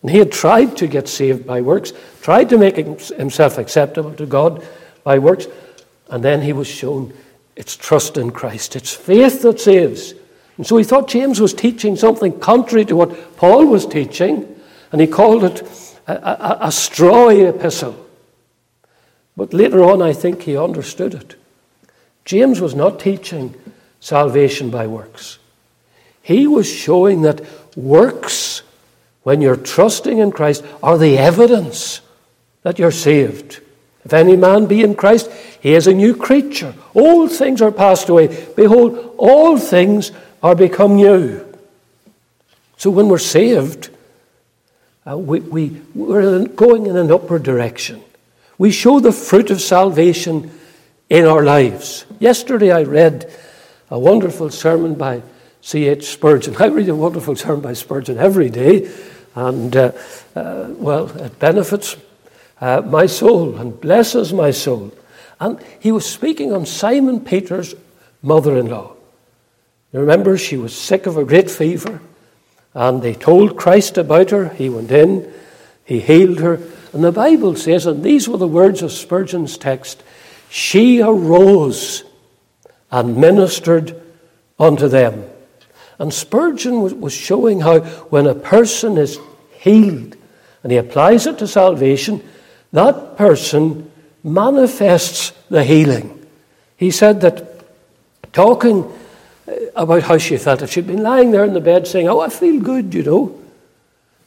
And 0.01 0.09
he 0.09 0.17
had 0.17 0.31
tried 0.31 0.75
to 0.77 0.87
get 0.87 1.07
saved 1.07 1.45
by 1.45 1.61
works, 1.61 1.93
tried 2.23 2.49
to 2.49 2.57
make 2.57 2.77
himself 2.77 3.59
acceptable 3.59 4.13
to 4.13 4.25
God 4.25 4.65
by 5.03 5.19
works, 5.19 5.45
and 6.09 6.23
then 6.23 6.41
he 6.41 6.51
was 6.51 6.67
shown 6.67 7.13
It's 7.55 7.77
trust 7.77 8.17
in 8.17 8.31
Christ. 8.31 8.75
It's 8.75 8.91
faith 8.91 9.43
that 9.43 9.59
saves. 9.59 10.15
And 10.57 10.65
so 10.65 10.77
he 10.77 10.83
thought 10.83 11.09
James 11.09 11.39
was 11.39 11.53
teaching 11.53 11.95
something 11.95 12.39
contrary 12.39 12.85
to 12.85 12.95
what 12.95 13.37
Paul 13.37 13.67
was 13.67 13.85
teaching, 13.85 14.59
and 14.91 14.99
he 14.99 15.05
called 15.05 15.43
it 15.43 15.61
a, 16.07 16.13
a, 16.13 16.57
a 16.69 16.71
straw 16.71 17.29
epistle. 17.29 18.03
But 19.37 19.53
later 19.53 19.83
on, 19.83 20.01
I 20.01 20.13
think 20.13 20.41
he 20.41 20.57
understood 20.57 21.13
it. 21.13 21.35
James 22.25 22.59
was 22.59 22.73
not 22.73 22.99
teaching 22.99 23.53
salvation 23.99 24.71
by 24.71 24.87
works. 24.87 25.37
He 26.29 26.45
was 26.45 26.71
showing 26.71 27.23
that 27.23 27.41
works, 27.75 28.61
when 29.23 29.41
you're 29.41 29.55
trusting 29.55 30.19
in 30.19 30.31
Christ, 30.31 30.63
are 30.83 30.95
the 30.95 31.17
evidence 31.17 32.01
that 32.61 32.77
you're 32.77 32.91
saved. 32.91 33.61
If 34.05 34.13
any 34.13 34.35
man 34.35 34.67
be 34.67 34.83
in 34.83 34.93
Christ, 34.93 35.31
he 35.59 35.73
is 35.73 35.87
a 35.87 35.93
new 35.93 36.15
creature. 36.15 36.75
Old 36.93 37.31
things 37.31 37.63
are 37.63 37.71
passed 37.71 38.09
away. 38.09 38.27
Behold, 38.55 39.15
all 39.17 39.57
things 39.57 40.11
are 40.43 40.53
become 40.53 40.97
new. 40.97 41.43
So 42.77 42.91
when 42.91 43.07
we're 43.07 43.17
saved, 43.17 43.89
uh, 45.09 45.17
we, 45.17 45.39
we, 45.39 45.81
we're 45.95 46.45
going 46.45 46.85
in 46.85 46.95
an 46.95 47.11
upward 47.11 47.41
direction. 47.41 48.03
We 48.59 48.69
show 48.69 48.99
the 48.99 49.11
fruit 49.11 49.49
of 49.49 49.61
salvation 49.61 50.51
in 51.09 51.25
our 51.25 51.43
lives. 51.43 52.05
Yesterday 52.19 52.71
I 52.71 52.83
read 52.83 53.33
a 53.89 53.97
wonderful 53.97 54.51
sermon 54.51 54.93
by 54.93 55.23
C.H. 55.61 56.05
Spurgeon. 56.05 56.55
I 56.57 56.67
read 56.67 56.89
a 56.89 56.95
wonderful 56.95 57.35
sermon 57.35 57.61
by 57.61 57.73
Spurgeon 57.73 58.17
every 58.17 58.49
day, 58.49 58.89
and 59.35 59.75
uh, 59.75 59.91
uh, 60.35 60.67
well, 60.69 61.09
it 61.17 61.39
benefits 61.39 61.97
uh, 62.61 62.81
my 62.81 63.05
soul 63.05 63.57
and 63.57 63.79
blesses 63.79 64.33
my 64.33 64.51
soul. 64.51 64.93
And 65.39 65.59
he 65.79 65.91
was 65.91 66.09
speaking 66.09 66.53
on 66.53 66.65
Simon 66.65 67.21
Peter's 67.21 67.75
mother 68.21 68.57
in 68.57 68.67
law. 68.67 68.95
You 69.93 70.01
remember, 70.01 70.37
she 70.37 70.57
was 70.57 70.75
sick 70.75 71.05
of 71.05 71.17
a 71.17 71.25
great 71.25 71.49
fever, 71.49 72.01
and 72.73 73.01
they 73.01 73.13
told 73.13 73.57
Christ 73.57 73.97
about 73.97 74.29
her. 74.31 74.49
He 74.49 74.69
went 74.69 74.91
in, 74.91 75.31
he 75.85 75.99
healed 75.99 76.39
her. 76.39 76.59
And 76.93 77.03
the 77.03 77.11
Bible 77.11 77.55
says, 77.55 77.85
and 77.85 78.03
these 78.03 78.27
were 78.27 78.37
the 78.37 78.47
words 78.47 78.81
of 78.81 78.91
Spurgeon's 78.91 79.57
text 79.57 80.03
she 80.49 80.99
arose 80.99 82.03
and 82.89 83.17
ministered 83.17 84.01
unto 84.57 84.87
them. 84.87 85.28
And 85.99 86.13
Spurgeon 86.13 87.01
was 87.01 87.13
showing 87.13 87.59
how 87.59 87.81
when 88.09 88.25
a 88.25 88.33
person 88.33 88.97
is 88.97 89.19
healed 89.51 90.15
and 90.63 90.71
he 90.71 90.77
applies 90.77 91.27
it 91.27 91.37
to 91.39 91.47
salvation, 91.47 92.23
that 92.71 93.17
person 93.17 93.91
manifests 94.23 95.31
the 95.49 95.63
healing. 95.63 96.25
He 96.77 96.91
said 96.91 97.21
that 97.21 97.65
talking 98.31 98.85
uh, 99.47 99.53
about 99.75 100.03
how 100.03 100.17
she 100.17 100.37
felt, 100.37 100.61
if 100.61 100.71
she'd 100.71 100.87
been 100.87 101.03
lying 101.03 101.31
there 101.31 101.43
in 101.43 101.53
the 101.53 101.61
bed 101.61 101.87
saying, 101.87 102.07
Oh, 102.07 102.19
I 102.19 102.29
feel 102.29 102.61
good, 102.61 102.93
you 102.93 103.03
know, 103.03 103.39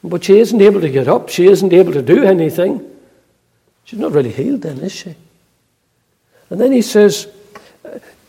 but 0.03 0.23
she 0.23 0.37
isn't 0.37 0.61
able 0.61 0.81
to 0.81 0.89
get 0.89 1.07
up, 1.07 1.29
she 1.29 1.47
isn't 1.47 1.73
able 1.73 1.93
to 1.93 2.01
do 2.01 2.23
anything, 2.23 2.85
she's 3.85 3.99
not 3.99 4.11
really 4.11 4.31
healed 4.31 4.61
then, 4.61 4.79
is 4.79 4.91
she? 4.91 5.15
And 6.49 6.59
then 6.59 6.71
he 6.71 6.81
says, 6.81 7.27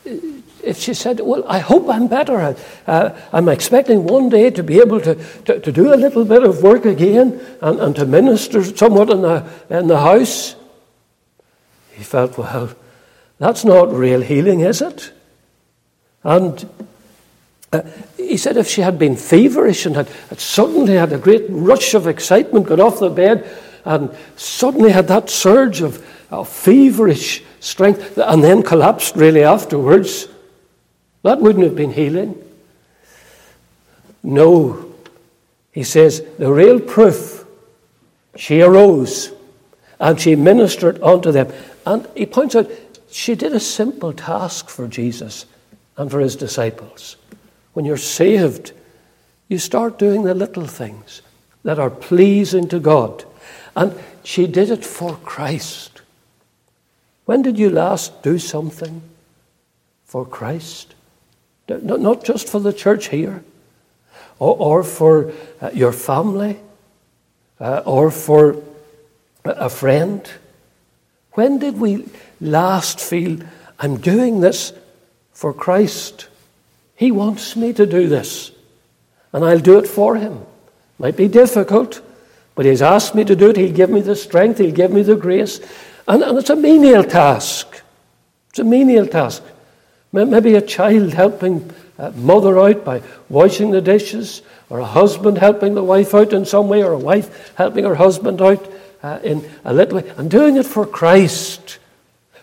if 0.04 0.78
she 0.78 0.94
said, 0.94 1.20
Well, 1.20 1.44
I 1.46 1.58
hope 1.58 1.88
I'm 1.88 2.08
better. 2.08 2.56
Uh, 2.86 3.18
I'm 3.32 3.48
expecting 3.48 4.04
one 4.04 4.28
day 4.28 4.50
to 4.50 4.62
be 4.62 4.80
able 4.80 5.00
to, 5.00 5.14
to, 5.14 5.60
to, 5.60 5.72
do 5.72 5.94
a 5.94 5.96
little 5.96 6.24
bit 6.24 6.42
of 6.42 6.62
work 6.62 6.84
again 6.84 7.40
and, 7.60 7.80
and 7.80 7.96
to 7.96 8.06
minister 8.06 8.62
somewhat 8.64 9.10
in 9.10 9.22
the, 9.22 9.48
in 9.70 9.86
the 9.86 10.00
house. 10.00 10.56
He 11.92 12.04
felt, 12.04 12.36
Well, 12.38 12.74
that's 13.38 13.64
not 13.64 13.92
real 13.92 14.20
healing, 14.20 14.60
is 14.60 14.80
it? 14.80 15.12
And 16.22 16.68
uh, 17.72 17.82
he 18.16 18.36
said 18.36 18.56
if 18.56 18.68
she 18.68 18.80
had 18.80 18.98
been 18.98 19.16
feverish 19.16 19.84
and 19.84 19.96
had, 19.96 20.08
had 20.28 20.40
suddenly 20.40 20.94
had 20.94 21.12
a 21.12 21.18
great 21.18 21.44
rush 21.48 21.94
of 21.94 22.06
excitement, 22.06 22.66
got 22.66 22.80
off 22.80 23.00
the 23.00 23.10
bed, 23.10 23.46
and 23.84 24.14
suddenly 24.36 24.90
had 24.90 25.08
that 25.08 25.30
surge 25.30 25.80
of, 25.80 26.04
of 26.30 26.48
feverish 26.48 27.42
strength, 27.60 28.18
and 28.18 28.42
then 28.42 28.62
collapsed 28.62 29.16
really 29.16 29.42
afterwards, 29.42 30.28
that 31.22 31.40
wouldn't 31.40 31.64
have 31.64 31.76
been 31.76 31.92
healing. 31.92 32.36
No. 34.22 34.92
He 35.72 35.82
says, 35.82 36.22
the 36.38 36.52
real 36.52 36.80
proof, 36.80 37.44
she 38.36 38.62
arose 38.62 39.32
and 40.00 40.20
she 40.20 40.36
ministered 40.36 41.02
unto 41.02 41.32
them. 41.32 41.52
And 41.86 42.06
he 42.14 42.26
points 42.26 42.54
out, 42.54 42.70
she 43.10 43.34
did 43.34 43.52
a 43.52 43.60
simple 43.60 44.12
task 44.12 44.68
for 44.68 44.88
Jesus 44.88 45.46
and 45.96 46.10
for 46.10 46.20
his 46.20 46.36
disciples. 46.36 47.16
When 47.72 47.84
you're 47.84 47.96
saved, 47.96 48.72
you 49.48 49.58
start 49.58 49.98
doing 49.98 50.24
the 50.24 50.34
little 50.34 50.66
things 50.66 51.22
that 51.62 51.78
are 51.78 51.90
pleasing 51.90 52.68
to 52.68 52.80
God. 52.80 53.24
And 53.76 53.98
she 54.22 54.46
did 54.46 54.70
it 54.70 54.84
for 54.84 55.16
Christ. 55.16 56.02
When 57.24 57.42
did 57.42 57.58
you 57.58 57.70
last 57.70 58.22
do 58.22 58.38
something 58.38 59.02
for 60.04 60.24
Christ? 60.26 60.94
Not 61.68 62.24
just 62.24 62.48
for 62.48 62.60
the 62.60 62.72
church 62.72 63.08
here, 63.08 63.42
or, 64.38 64.82
for 64.82 65.32
uh, 65.60 65.70
your 65.72 65.92
family, 65.92 66.58
uh, 67.60 67.82
or 67.86 68.10
for 68.10 68.62
a 69.44 69.70
friend. 69.70 70.28
When 71.32 71.58
did 71.58 71.80
we 71.80 72.06
last 72.40 73.00
feel, 73.00 73.38
I'm 73.78 73.96
doing 73.96 74.40
this 74.40 74.72
for 75.32 75.52
Christ? 75.52 76.28
He 76.96 77.10
wants 77.10 77.56
me 77.56 77.72
to 77.72 77.86
do 77.86 78.08
this, 78.08 78.50
and 79.32 79.44
I'll 79.44 79.60
do 79.60 79.78
it 79.78 79.88
for 79.88 80.16
Him. 80.16 80.44
Might 80.98 81.16
be 81.16 81.28
difficult, 81.28 82.00
but 82.54 82.66
He's 82.66 82.82
asked 82.82 83.14
me 83.14 83.24
to 83.24 83.36
do 83.36 83.50
it. 83.50 83.56
He'll 83.56 83.72
give 83.72 83.90
me 83.90 84.00
the 84.00 84.16
strength, 84.16 84.58
He'll 84.58 84.74
give 84.74 84.92
me 84.92 85.02
the 85.02 85.16
grace. 85.16 85.60
And, 86.06 86.22
and 86.22 86.38
it's 86.38 86.50
a 86.50 86.56
menial 86.56 87.04
task. 87.04 87.82
It's 88.50 88.58
a 88.58 88.64
menial 88.64 89.06
task. 89.06 89.42
Maybe 90.12 90.54
a 90.54 90.62
child 90.62 91.12
helping 91.12 91.72
a 91.98 92.12
mother 92.12 92.58
out 92.58 92.84
by 92.84 93.02
washing 93.28 93.70
the 93.70 93.80
dishes, 93.80 94.42
or 94.70 94.78
a 94.78 94.84
husband 94.84 95.38
helping 95.38 95.74
the 95.74 95.82
wife 95.82 96.14
out 96.14 96.32
in 96.32 96.44
some 96.44 96.68
way, 96.68 96.82
or 96.82 96.92
a 96.92 96.98
wife 96.98 97.54
helping 97.56 97.84
her 97.84 97.96
husband 97.96 98.40
out 98.40 98.72
uh, 99.02 99.18
in 99.22 99.48
a 99.64 99.74
little 99.74 99.98
way, 99.98 100.12
and 100.16 100.30
doing 100.30 100.56
it 100.56 100.66
for 100.66 100.86
Christ. 100.86 101.78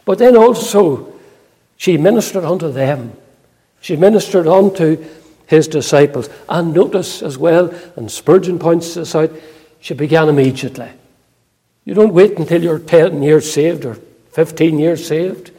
But 0.05 0.17
then 0.17 0.35
also, 0.35 1.13
she 1.77 1.97
ministered 1.97 2.43
unto 2.43 2.71
them. 2.71 3.13
She 3.79 3.95
ministered 3.95 4.47
unto 4.47 5.03
his 5.47 5.67
disciples. 5.67 6.29
And 6.47 6.73
notice 6.73 7.21
as 7.21 7.37
well, 7.37 7.73
and 7.95 8.11
Spurgeon 8.11 8.59
points 8.59 8.95
this 8.95 9.15
out, 9.15 9.31
she 9.81 9.93
began 9.93 10.29
immediately. 10.29 10.89
You 11.83 11.93
don't 11.93 12.13
wait 12.13 12.37
until 12.37 12.63
you're 12.63 12.79
10 12.79 13.21
years 13.23 13.51
saved 13.51 13.83
or 13.83 13.95
15 14.31 14.79
years 14.79 15.05
saved. 15.05 15.51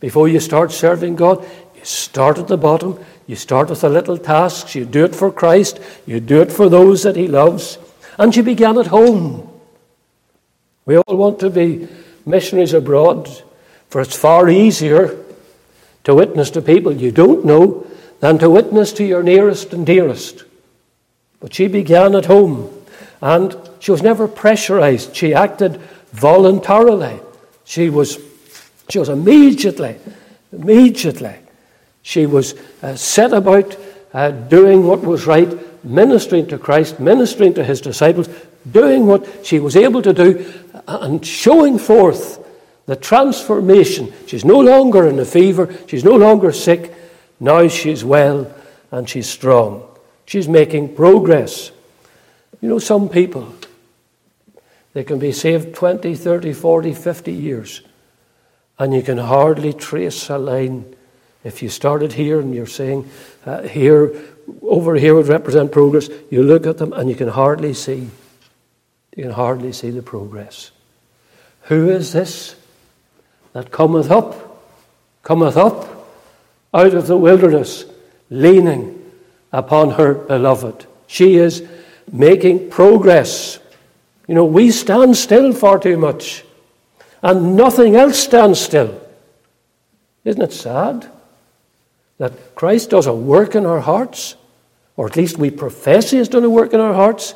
Before 0.00 0.28
you 0.28 0.40
start 0.40 0.72
serving 0.72 1.16
God, 1.16 1.46
you 1.74 1.84
start 1.84 2.38
at 2.38 2.48
the 2.48 2.56
bottom. 2.56 2.98
You 3.26 3.36
start 3.36 3.70
with 3.70 3.82
the 3.82 3.88
little 3.88 4.18
tasks. 4.18 4.74
You 4.74 4.84
do 4.84 5.04
it 5.04 5.14
for 5.14 5.30
Christ. 5.30 5.78
You 6.06 6.20
do 6.20 6.40
it 6.40 6.50
for 6.50 6.68
those 6.68 7.02
that 7.02 7.16
He 7.16 7.28
loves. 7.28 7.78
And 8.18 8.34
she 8.34 8.40
began 8.40 8.78
at 8.78 8.86
home. 8.86 9.48
We 10.86 10.96
all 10.96 11.16
want 11.16 11.40
to 11.40 11.50
be 11.50 11.88
missionaries 12.24 12.72
abroad, 12.72 13.28
for 13.88 14.00
it's 14.00 14.16
far 14.16 14.48
easier 14.48 15.22
to 16.04 16.14
witness 16.14 16.50
to 16.50 16.62
people 16.62 16.92
you 16.92 17.10
don't 17.10 17.44
know 17.44 17.86
than 18.20 18.38
to 18.38 18.48
witness 18.48 18.92
to 18.94 19.04
your 19.04 19.22
nearest 19.22 19.72
and 19.72 19.84
dearest. 19.84 20.44
But 21.40 21.52
she 21.52 21.66
began 21.66 22.14
at 22.14 22.26
home, 22.26 22.70
and 23.20 23.56
she 23.78 23.90
was 23.90 24.02
never 24.02 24.28
pressurized. 24.28 25.14
She 25.14 25.34
acted 25.34 25.80
voluntarily. 26.12 27.20
She 27.64 27.90
was 27.90 28.18
she 28.88 28.98
was 28.98 29.08
immediately, 29.08 29.96
immediately, 30.52 31.34
she 32.02 32.26
was 32.26 32.54
uh, 32.82 32.94
set 32.94 33.32
about 33.32 33.76
uh, 34.14 34.30
doing 34.30 34.86
what 34.86 35.00
was 35.00 35.26
right, 35.26 35.84
ministering 35.84 36.46
to 36.48 36.58
Christ, 36.58 37.00
ministering 37.00 37.54
to 37.54 37.64
his 37.64 37.80
disciples, 37.80 38.28
doing 38.70 39.06
what 39.06 39.44
she 39.44 39.58
was 39.58 39.76
able 39.76 40.02
to 40.02 40.12
do, 40.12 40.52
uh, 40.86 40.98
and 41.00 41.26
showing 41.26 41.78
forth 41.78 42.44
the 42.86 42.94
transformation. 42.94 44.12
She's 44.26 44.44
no 44.44 44.60
longer 44.60 45.08
in 45.08 45.18
a 45.18 45.24
fever, 45.24 45.74
she's 45.88 46.04
no 46.04 46.16
longer 46.16 46.52
sick. 46.52 46.94
Now 47.40 47.68
she's 47.68 48.04
well 48.04 48.50
and 48.90 49.08
she's 49.08 49.28
strong. 49.28 49.86
She's 50.24 50.48
making 50.48 50.94
progress. 50.94 51.70
You 52.60 52.68
know, 52.68 52.78
some 52.78 53.08
people, 53.08 53.52
they 54.96 55.04
can 55.04 55.18
be 55.18 55.30
saved 55.30 55.74
20, 55.74 56.14
30, 56.14 56.54
40, 56.54 56.94
50 56.94 57.30
years 57.30 57.82
and 58.78 58.94
you 58.94 59.02
can 59.02 59.18
hardly 59.18 59.74
trace 59.74 60.30
a 60.30 60.38
line. 60.38 60.96
If 61.44 61.62
you 61.62 61.68
started 61.68 62.14
here 62.14 62.40
and 62.40 62.54
you're 62.54 62.66
saying 62.66 63.06
uh, 63.44 63.64
here, 63.64 64.14
over 64.62 64.94
here 64.94 65.14
would 65.14 65.28
represent 65.28 65.70
progress, 65.70 66.08
you 66.30 66.42
look 66.42 66.66
at 66.66 66.78
them 66.78 66.94
and 66.94 67.10
you 67.10 67.14
can 67.14 67.28
hardly 67.28 67.74
see. 67.74 68.08
You 69.14 69.24
can 69.24 69.32
hardly 69.32 69.74
see 69.74 69.90
the 69.90 70.00
progress. 70.00 70.70
Who 71.64 71.90
is 71.90 72.14
this 72.14 72.56
that 73.52 73.70
cometh 73.70 74.10
up, 74.10 74.64
cometh 75.22 75.58
up 75.58 76.08
out 76.72 76.94
of 76.94 77.06
the 77.06 77.18
wilderness, 77.18 77.84
leaning 78.30 79.12
upon 79.52 79.90
her 79.90 80.14
beloved. 80.14 80.86
She 81.06 81.34
is 81.34 81.68
making 82.10 82.70
progress. 82.70 83.58
You 84.26 84.34
know, 84.34 84.44
we 84.44 84.70
stand 84.70 85.16
still 85.16 85.52
far 85.52 85.78
too 85.78 85.96
much, 85.96 86.44
and 87.22 87.56
nothing 87.56 87.96
else 87.96 88.18
stands 88.18 88.60
still. 88.60 89.00
Isn't 90.24 90.42
it 90.42 90.52
sad 90.52 91.06
that 92.18 92.54
Christ 92.54 92.90
does 92.90 93.06
a 93.06 93.14
work 93.14 93.54
in 93.54 93.64
our 93.64 93.80
hearts, 93.80 94.34
or 94.96 95.06
at 95.06 95.16
least 95.16 95.38
we 95.38 95.50
profess 95.50 96.10
He 96.10 96.18
has 96.18 96.28
done 96.28 96.44
a 96.44 96.50
work 96.50 96.72
in 96.72 96.80
our 96.80 96.94
hearts, 96.94 97.34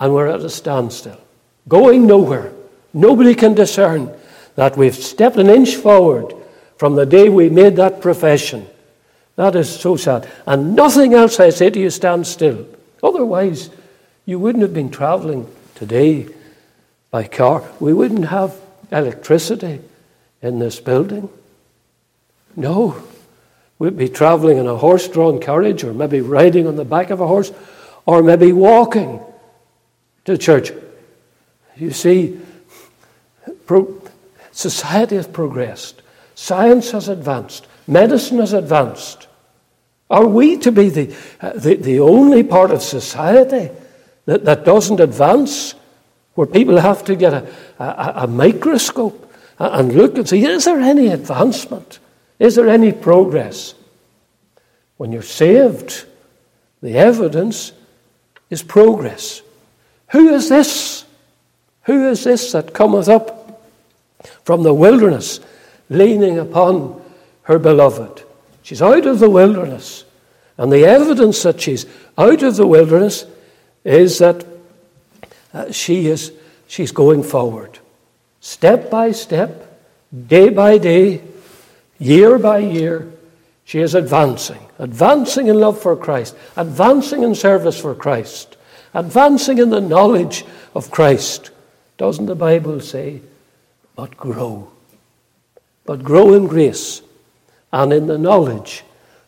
and 0.00 0.12
we're 0.12 0.26
at 0.26 0.40
a 0.40 0.50
standstill, 0.50 1.20
going 1.68 2.06
nowhere? 2.06 2.52
Nobody 2.92 3.34
can 3.34 3.54
discern 3.54 4.12
that 4.56 4.76
we've 4.76 4.94
stepped 4.94 5.36
an 5.36 5.48
inch 5.48 5.76
forward 5.76 6.34
from 6.78 6.96
the 6.96 7.06
day 7.06 7.28
we 7.28 7.48
made 7.48 7.76
that 7.76 8.00
profession. 8.00 8.66
That 9.36 9.54
is 9.54 9.68
so 9.68 9.96
sad. 9.96 10.28
And 10.46 10.74
nothing 10.74 11.14
else, 11.14 11.38
I 11.38 11.50
say 11.50 11.70
to 11.70 11.78
you, 11.78 11.90
stands 11.90 12.28
still. 12.28 12.66
Otherwise, 13.02 13.70
you 14.24 14.38
wouldn't 14.38 14.62
have 14.62 14.74
been 14.74 14.90
traveling 14.90 15.46
today 15.76 16.26
by 17.10 17.24
car. 17.24 17.62
We 17.78 17.92
wouldn't 17.92 18.26
have 18.26 18.56
electricity 18.90 19.80
in 20.42 20.58
this 20.58 20.80
building. 20.80 21.28
No. 22.56 23.02
We'd 23.78 23.96
be 23.96 24.08
traveling 24.08 24.58
in 24.58 24.66
a 24.66 24.76
horse 24.76 25.06
drawn 25.06 25.40
carriage, 25.40 25.84
or 25.84 25.92
maybe 25.92 26.20
riding 26.20 26.66
on 26.66 26.76
the 26.76 26.84
back 26.84 27.10
of 27.10 27.20
a 27.20 27.26
horse, 27.26 27.52
or 28.06 28.22
maybe 28.22 28.52
walking 28.52 29.20
to 30.24 30.38
church. 30.38 30.72
You 31.76 31.90
see, 31.90 32.40
pro- 33.66 34.00
society 34.52 35.16
has 35.16 35.26
progressed, 35.26 36.00
science 36.34 36.92
has 36.92 37.08
advanced, 37.08 37.66
medicine 37.86 38.38
has 38.38 38.54
advanced. 38.54 39.26
Are 40.08 40.26
we 40.26 40.56
to 40.58 40.72
be 40.72 40.88
the, 40.88 41.16
uh, 41.40 41.52
the, 41.54 41.74
the, 41.74 42.00
only 42.00 42.44
part 42.44 42.70
of 42.70 42.80
society 42.80 43.70
that, 44.26 44.44
that 44.44 44.64
doesn't 44.64 45.00
advance, 45.00 45.74
where 46.34 46.46
people 46.46 46.78
have 46.78 47.04
to 47.04 47.16
get 47.16 47.32
a, 47.32 47.48
a, 47.78 48.12
a 48.16 48.26
microscope 48.26 49.32
and 49.58 49.94
look 49.94 50.16
and 50.16 50.28
see 50.28 50.44
is 50.44 50.66
there 50.66 50.80
any 50.80 51.08
advancement? 51.08 51.98
Is 52.38 52.56
there 52.56 52.68
any 52.68 52.92
progress? 52.92 53.74
When 54.98 55.12
you're 55.12 55.22
saved, 55.22 56.04
the 56.82 56.98
evidence 56.98 57.72
is 58.50 58.62
progress. 58.62 59.42
Who 60.08 60.28
is 60.28 60.48
this? 60.48 61.04
Who 61.82 62.08
is 62.08 62.24
this 62.24 62.52
that 62.52 62.74
cometh 62.74 63.08
up 63.08 63.62
from 64.44 64.62
the 64.62 64.74
wilderness, 64.74 65.40
leaning 65.88 66.38
upon 66.38 67.02
her 67.42 67.58
beloved? 67.58 68.24
She's 68.62 68.82
out 68.82 69.06
of 69.06 69.20
the 69.20 69.30
wilderness. 69.30 70.04
And 70.58 70.72
the 70.72 70.84
evidence 70.84 71.42
that 71.42 71.60
she's 71.60 71.86
out 72.16 72.42
of 72.42 72.56
the 72.56 72.66
wilderness 72.66 73.26
is 73.86 74.18
that 74.18 74.44
uh, 75.54 75.70
she 75.70 76.08
is 76.08 76.32
she's 76.66 76.90
going 76.90 77.22
forward. 77.22 77.78
Step 78.40 78.90
by 78.90 79.12
step, 79.12 79.80
day 80.26 80.48
by 80.48 80.76
day, 80.76 81.22
year 81.98 82.36
by 82.38 82.58
year, 82.58 83.12
she 83.64 83.80
is 83.80 83.94
advancing. 83.94 84.60
Advancing 84.78 85.46
in 85.46 85.58
love 85.60 85.80
for 85.80 85.96
Christ, 85.96 86.36
advancing 86.56 87.22
in 87.22 87.34
service 87.34 87.80
for 87.80 87.94
Christ, 87.94 88.56
advancing 88.92 89.58
in 89.58 89.70
the 89.70 89.80
knowledge 89.80 90.44
of 90.74 90.90
Christ. 90.90 91.50
Doesn't 91.96 92.26
the 92.26 92.34
Bible 92.34 92.80
say, 92.80 93.22
but 93.94 94.16
grow? 94.16 94.70
But 95.84 96.02
grow 96.02 96.34
in 96.34 96.48
grace 96.48 97.02
and 97.72 97.92
in 97.92 98.08
the 98.08 98.18
knowledge 98.18 98.84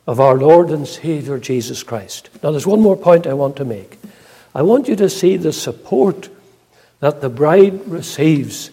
of 0.06 0.18
our 0.18 0.36
Lord 0.36 0.70
and 0.70 0.86
Savior 0.86 1.38
Jesus 1.38 1.82
Christ. 1.82 2.28
Now, 2.42 2.50
there's 2.50 2.66
one 2.66 2.80
more 2.80 2.96
point 2.96 3.26
I 3.26 3.34
want 3.34 3.56
to 3.56 3.64
make. 3.64 3.98
I 4.54 4.62
want 4.62 4.88
you 4.88 4.96
to 4.96 5.08
see 5.08 5.36
the 5.36 5.52
support 5.52 6.28
that 7.00 7.20
the 7.20 7.28
bride 7.28 7.86
receives 7.86 8.70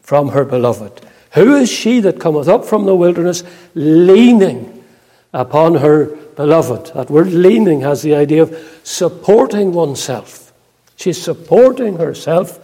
from 0.00 0.28
her 0.28 0.44
beloved. 0.44 1.06
Who 1.32 1.56
is 1.56 1.70
she 1.70 2.00
that 2.00 2.20
cometh 2.20 2.48
up 2.48 2.64
from 2.64 2.86
the 2.86 2.96
wilderness 2.96 3.44
leaning 3.74 4.84
upon 5.32 5.76
her 5.76 6.06
beloved? 6.06 6.94
That 6.94 7.10
word 7.10 7.28
leaning 7.28 7.82
has 7.82 8.02
the 8.02 8.14
idea 8.14 8.42
of 8.42 8.80
supporting 8.82 9.72
oneself. 9.72 10.52
She's 10.96 11.20
supporting 11.20 11.98
herself 11.98 12.58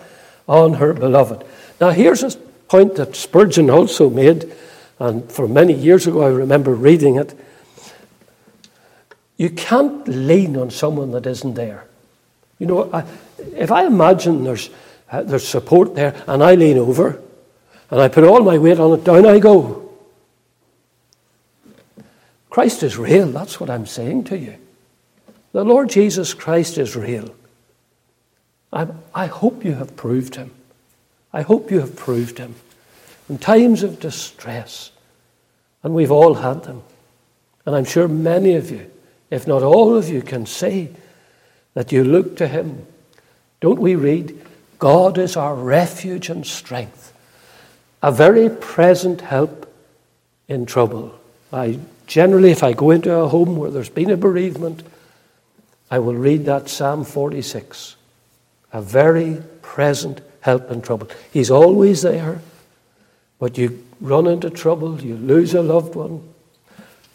on 0.49 0.75
her 0.75 0.93
beloved. 0.93 1.45
Now, 1.81 1.91
here's 1.91 2.23
a 2.23 2.37
point 2.69 2.97
that 2.97 3.15
Spurgeon 3.15 3.71
also 3.71 4.11
made 4.11 4.53
and 4.99 5.31
for 5.31 5.49
many 5.49 5.73
years 5.73 6.07
ago, 6.07 6.23
I 6.23 6.29
remember 6.29 6.75
reading 6.75 7.17
it. 7.17 7.35
You 9.37 9.51
can't 9.51 10.07
lean 10.07 10.57
on 10.57 10.71
someone 10.71 11.11
that 11.11 11.27
isn't 11.27 11.55
there. 11.55 11.87
You 12.59 12.67
know, 12.67 12.91
I, 12.93 13.05
if 13.57 13.71
I 13.71 13.87
imagine 13.87 14.45
there's, 14.45 14.71
uh, 15.11 15.23
there's 15.23 15.47
support 15.47 15.95
there 15.95 16.23
and 16.27 16.43
I 16.43 16.55
lean 16.55 16.79
over 16.79 17.21
and 17.91 18.01
I 18.01 18.09
put 18.09 18.25
all 18.25 18.43
my 18.43 18.59
weight 18.59 18.79
on 18.79 18.99
it, 18.99 19.05
down 19.05 19.27
I 19.27 19.39
go. 19.39 19.81
Christ 22.51 22.83
is 22.83 22.97
real, 22.97 23.27
that's 23.29 23.59
what 23.59 23.71
I'm 23.71 23.87
saying 23.87 24.25
to 24.25 24.39
you. 24.39 24.57
The 25.53 25.65
Lord 25.65 25.89
Jesus 25.89 26.35
Christ 26.35 26.79
is 26.79 26.97
real. 26.97 27.35
I, 28.73 28.89
I 29.15 29.27
hope 29.27 29.65
you 29.65 29.75
have 29.75 29.97
proved 29.97 30.37
him. 30.37 30.53
I 31.33 31.43
hope 31.43 31.71
you 31.71 31.81
have 31.81 31.97
proved 31.97 32.39
him 32.39 32.55
in 33.29 33.39
times 33.39 33.83
of 33.83 34.01
distress. 34.01 34.91
And 35.83 35.95
we've 35.95 36.11
all 36.11 36.35
had 36.35 36.65
them. 36.65 36.83
And 37.67 37.75
I'm 37.75 37.85
sure 37.85 38.09
many 38.09 38.55
of 38.55 38.71
you, 38.71 38.91
if 39.31 39.47
not 39.47 39.63
all 39.63 39.97
of 39.97 40.09
you, 40.09 40.23
can 40.23 40.47
say 40.47 40.91
that 41.75 41.93
you 41.93 42.05
look 42.05 42.37
to 42.37 42.49
Him. 42.49 42.87
Don't 43.61 43.81
we 43.81 43.95
read, 43.95 44.41
God 44.79 45.19
is 45.19 45.37
our 45.37 45.55
refuge 45.55 46.29
and 46.29 46.47
strength, 46.47 47.13
a 48.03 48.11
very 48.11 48.49
present 48.49 49.21
help 49.21 49.73
in 50.49 50.67
trouble. 50.67 51.19
I 51.53 51.79
generally, 52.07 52.51
if 52.51 52.63
I 52.63 52.73
go 52.73 52.91
into 52.91 53.15
a 53.15 53.29
home 53.29 53.57
where 53.57 53.71
there's 53.71 53.89
been 53.89 54.11
a 54.11 54.17
bereavement, 54.17 54.83
I 55.91 55.99
will 55.99 56.15
read 56.15 56.47
that 56.47 56.69
Psalm 56.69 57.05
46. 57.05 57.97
A 58.73 58.83
very 58.83 59.43
present 59.63 60.21
help 60.41 60.71
in 60.71 60.83
trouble. 60.83 61.09
He's 61.33 61.51
always 61.51 62.03
there. 62.03 62.41
But 63.39 63.59
you 63.59 63.85
run 64.01 64.27
into 64.27 64.51
trouble, 64.51 65.01
you 65.03 65.17
lose 65.17 65.55
a 65.55 65.63
loved 65.63 65.95
one, 65.95 66.23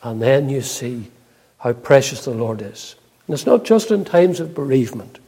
and 0.04 0.22
then 0.22 0.50
you 0.50 0.62
see 0.62 1.10
how 1.58 1.74
precious 1.74 2.26
the 2.26 2.32
Lord 2.32 2.62
is. 2.62 2.96
And 3.30 3.36
it's 3.36 3.46
not 3.46 3.64
just 3.64 3.92
in 3.92 4.06
times 4.06 4.40
of 4.40 4.56
bereavement, 4.56 5.20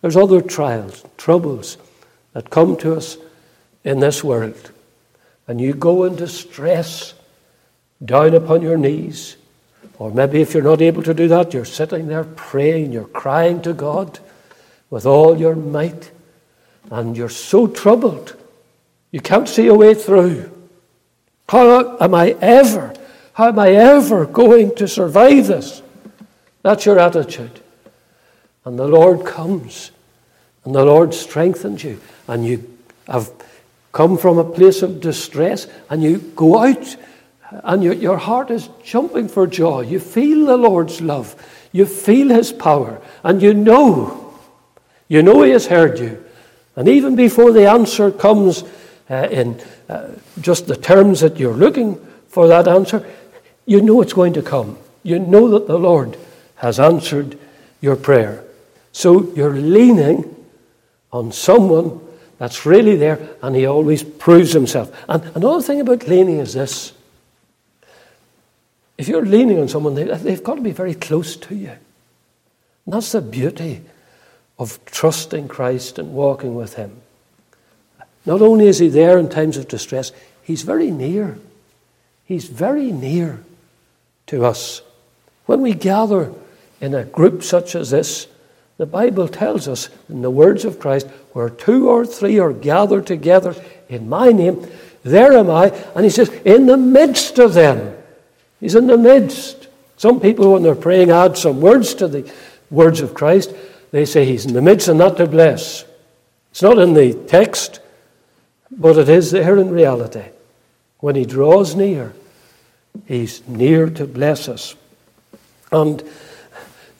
there's 0.00 0.16
other 0.16 0.40
trials, 0.40 1.04
troubles 1.18 1.76
that 2.32 2.48
come 2.48 2.74
to 2.78 2.94
us 2.94 3.18
in 3.84 4.00
this 4.00 4.24
world. 4.24 4.70
And 5.46 5.60
you 5.60 5.74
go 5.74 6.04
in 6.04 6.16
distress 6.16 7.12
down 8.02 8.32
upon 8.32 8.62
your 8.62 8.78
knees. 8.78 9.36
Or 9.98 10.10
maybe 10.10 10.40
if 10.40 10.54
you're 10.54 10.62
not 10.62 10.80
able 10.80 11.02
to 11.02 11.12
do 11.12 11.28
that, 11.28 11.52
you're 11.52 11.66
sitting 11.66 12.06
there 12.06 12.24
praying, 12.24 12.92
you're 12.92 13.04
crying 13.04 13.60
to 13.60 13.74
God 13.74 14.20
with 14.88 15.04
all 15.04 15.36
your 15.38 15.54
might, 15.54 16.12
and 16.90 17.14
you're 17.14 17.28
so 17.28 17.66
troubled 17.66 18.34
you 19.10 19.20
can't 19.20 19.50
see 19.50 19.66
a 19.66 19.74
way 19.74 19.92
through. 19.92 20.50
How 21.50 21.98
am 21.98 22.14
I 22.14 22.36
ever, 22.40 22.94
how 23.34 23.48
am 23.48 23.58
I 23.58 23.72
ever 23.72 24.24
going 24.24 24.74
to 24.76 24.88
survive 24.88 25.46
this? 25.46 25.82
That's 26.64 26.86
your 26.86 26.98
attitude. 26.98 27.60
And 28.64 28.78
the 28.78 28.88
Lord 28.88 29.26
comes, 29.26 29.90
and 30.64 30.74
the 30.74 30.82
Lord 30.82 31.12
strengthens 31.12 31.84
you, 31.84 32.00
and 32.26 32.46
you 32.46 32.78
have 33.06 33.30
come 33.92 34.16
from 34.16 34.38
a 34.38 34.44
place 34.44 34.80
of 34.80 35.02
distress, 35.02 35.66
and 35.90 36.02
you 36.02 36.16
go 36.34 36.56
out, 36.56 36.96
and 37.64 37.84
your, 37.84 37.92
your 37.92 38.16
heart 38.16 38.50
is 38.50 38.70
jumping 38.82 39.28
for 39.28 39.46
joy. 39.46 39.82
You 39.82 40.00
feel 40.00 40.46
the 40.46 40.56
Lord's 40.56 41.02
love, 41.02 41.36
you 41.70 41.84
feel 41.84 42.30
His 42.30 42.50
power, 42.50 42.98
and 43.22 43.42
you 43.42 43.52
know, 43.52 44.34
you 45.06 45.22
know 45.22 45.42
He 45.42 45.50
has 45.50 45.66
heard 45.66 45.98
you. 45.98 46.24
And 46.76 46.88
even 46.88 47.14
before 47.14 47.52
the 47.52 47.68
answer 47.68 48.10
comes, 48.10 48.64
uh, 49.10 49.28
in 49.30 49.60
uh, 49.90 50.12
just 50.40 50.66
the 50.66 50.76
terms 50.76 51.20
that 51.20 51.38
you're 51.38 51.52
looking 51.52 51.96
for 52.28 52.48
that 52.48 52.66
answer, 52.66 53.06
you 53.66 53.82
know 53.82 54.00
it's 54.00 54.14
going 54.14 54.32
to 54.32 54.42
come. 54.42 54.78
You 55.02 55.18
know 55.18 55.50
that 55.50 55.66
the 55.66 55.78
Lord 55.78 56.16
has 56.64 56.80
answered 56.80 57.38
your 57.82 57.94
prayer. 57.94 58.42
So 58.90 59.30
you're 59.34 59.52
leaning 59.52 60.34
on 61.12 61.30
someone 61.30 62.00
that's 62.38 62.64
really 62.64 62.96
there, 62.96 63.36
and 63.42 63.54
he 63.54 63.66
always 63.66 64.02
proves 64.02 64.54
himself. 64.54 64.90
And 65.06 65.22
another 65.34 65.60
thing 65.60 65.82
about 65.82 66.08
leaning 66.08 66.38
is 66.38 66.54
this 66.54 66.94
if 68.96 69.08
you're 69.08 69.26
leaning 69.26 69.58
on 69.60 69.68
someone, 69.68 69.94
they've 69.94 70.42
got 70.42 70.54
to 70.54 70.62
be 70.62 70.70
very 70.70 70.94
close 70.94 71.36
to 71.36 71.54
you. 71.54 71.68
And 72.86 72.94
that's 72.94 73.12
the 73.12 73.20
beauty 73.20 73.82
of 74.58 74.82
trusting 74.86 75.48
Christ 75.48 75.98
and 75.98 76.14
walking 76.14 76.54
with 76.54 76.76
Him. 76.76 77.02
Not 78.24 78.40
only 78.40 78.68
is 78.68 78.78
he 78.78 78.88
there 78.88 79.18
in 79.18 79.28
times 79.28 79.58
of 79.58 79.68
distress, 79.68 80.12
he's 80.42 80.62
very 80.62 80.90
near. 80.90 81.38
He's 82.24 82.46
very 82.46 82.90
near 82.90 83.44
to 84.28 84.46
us. 84.46 84.80
When 85.44 85.60
we 85.60 85.74
gather 85.74 86.32
in 86.84 86.94
a 86.94 87.02
group 87.02 87.42
such 87.42 87.74
as 87.74 87.90
this, 87.90 88.26
the 88.76 88.84
Bible 88.84 89.26
tells 89.26 89.68
us 89.68 89.88
in 90.10 90.20
the 90.20 90.30
words 90.30 90.66
of 90.66 90.78
Christ, 90.78 91.06
where 91.32 91.48
two 91.48 91.88
or 91.88 92.04
three 92.04 92.38
are 92.38 92.52
gathered 92.52 93.06
together 93.06 93.56
in 93.88 94.06
my 94.06 94.32
name, 94.32 94.66
there 95.02 95.32
am 95.32 95.50
I. 95.50 95.68
And 95.94 96.04
he 96.04 96.10
says, 96.10 96.28
in 96.44 96.66
the 96.66 96.76
midst 96.76 97.38
of 97.38 97.54
them. 97.54 97.96
He's 98.60 98.74
in 98.74 98.86
the 98.86 98.98
midst. 98.98 99.68
Some 99.96 100.20
people, 100.20 100.52
when 100.52 100.62
they're 100.62 100.74
praying, 100.74 101.10
add 101.10 101.38
some 101.38 101.62
words 101.62 101.94
to 101.94 102.06
the 102.08 102.30
words 102.70 103.00
of 103.00 103.14
Christ. 103.14 103.54
They 103.90 104.04
say 104.04 104.26
he's 104.26 104.44
in 104.44 104.52
the 104.52 104.60
midst 104.60 104.88
and 104.88 104.98
not 104.98 105.16
to 105.16 105.26
bless. 105.26 105.86
It's 106.50 106.62
not 106.62 106.78
in 106.78 106.92
the 106.92 107.14
text, 107.14 107.80
but 108.70 108.98
it 108.98 109.08
is 109.08 109.30
there 109.30 109.56
in 109.56 109.70
reality. 109.70 110.24
When 110.98 111.14
he 111.14 111.24
draws 111.24 111.74
near, 111.74 112.12
he's 113.06 113.46
near 113.48 113.88
to 113.88 114.06
bless 114.06 114.48
us. 114.48 114.74
And, 115.72 116.02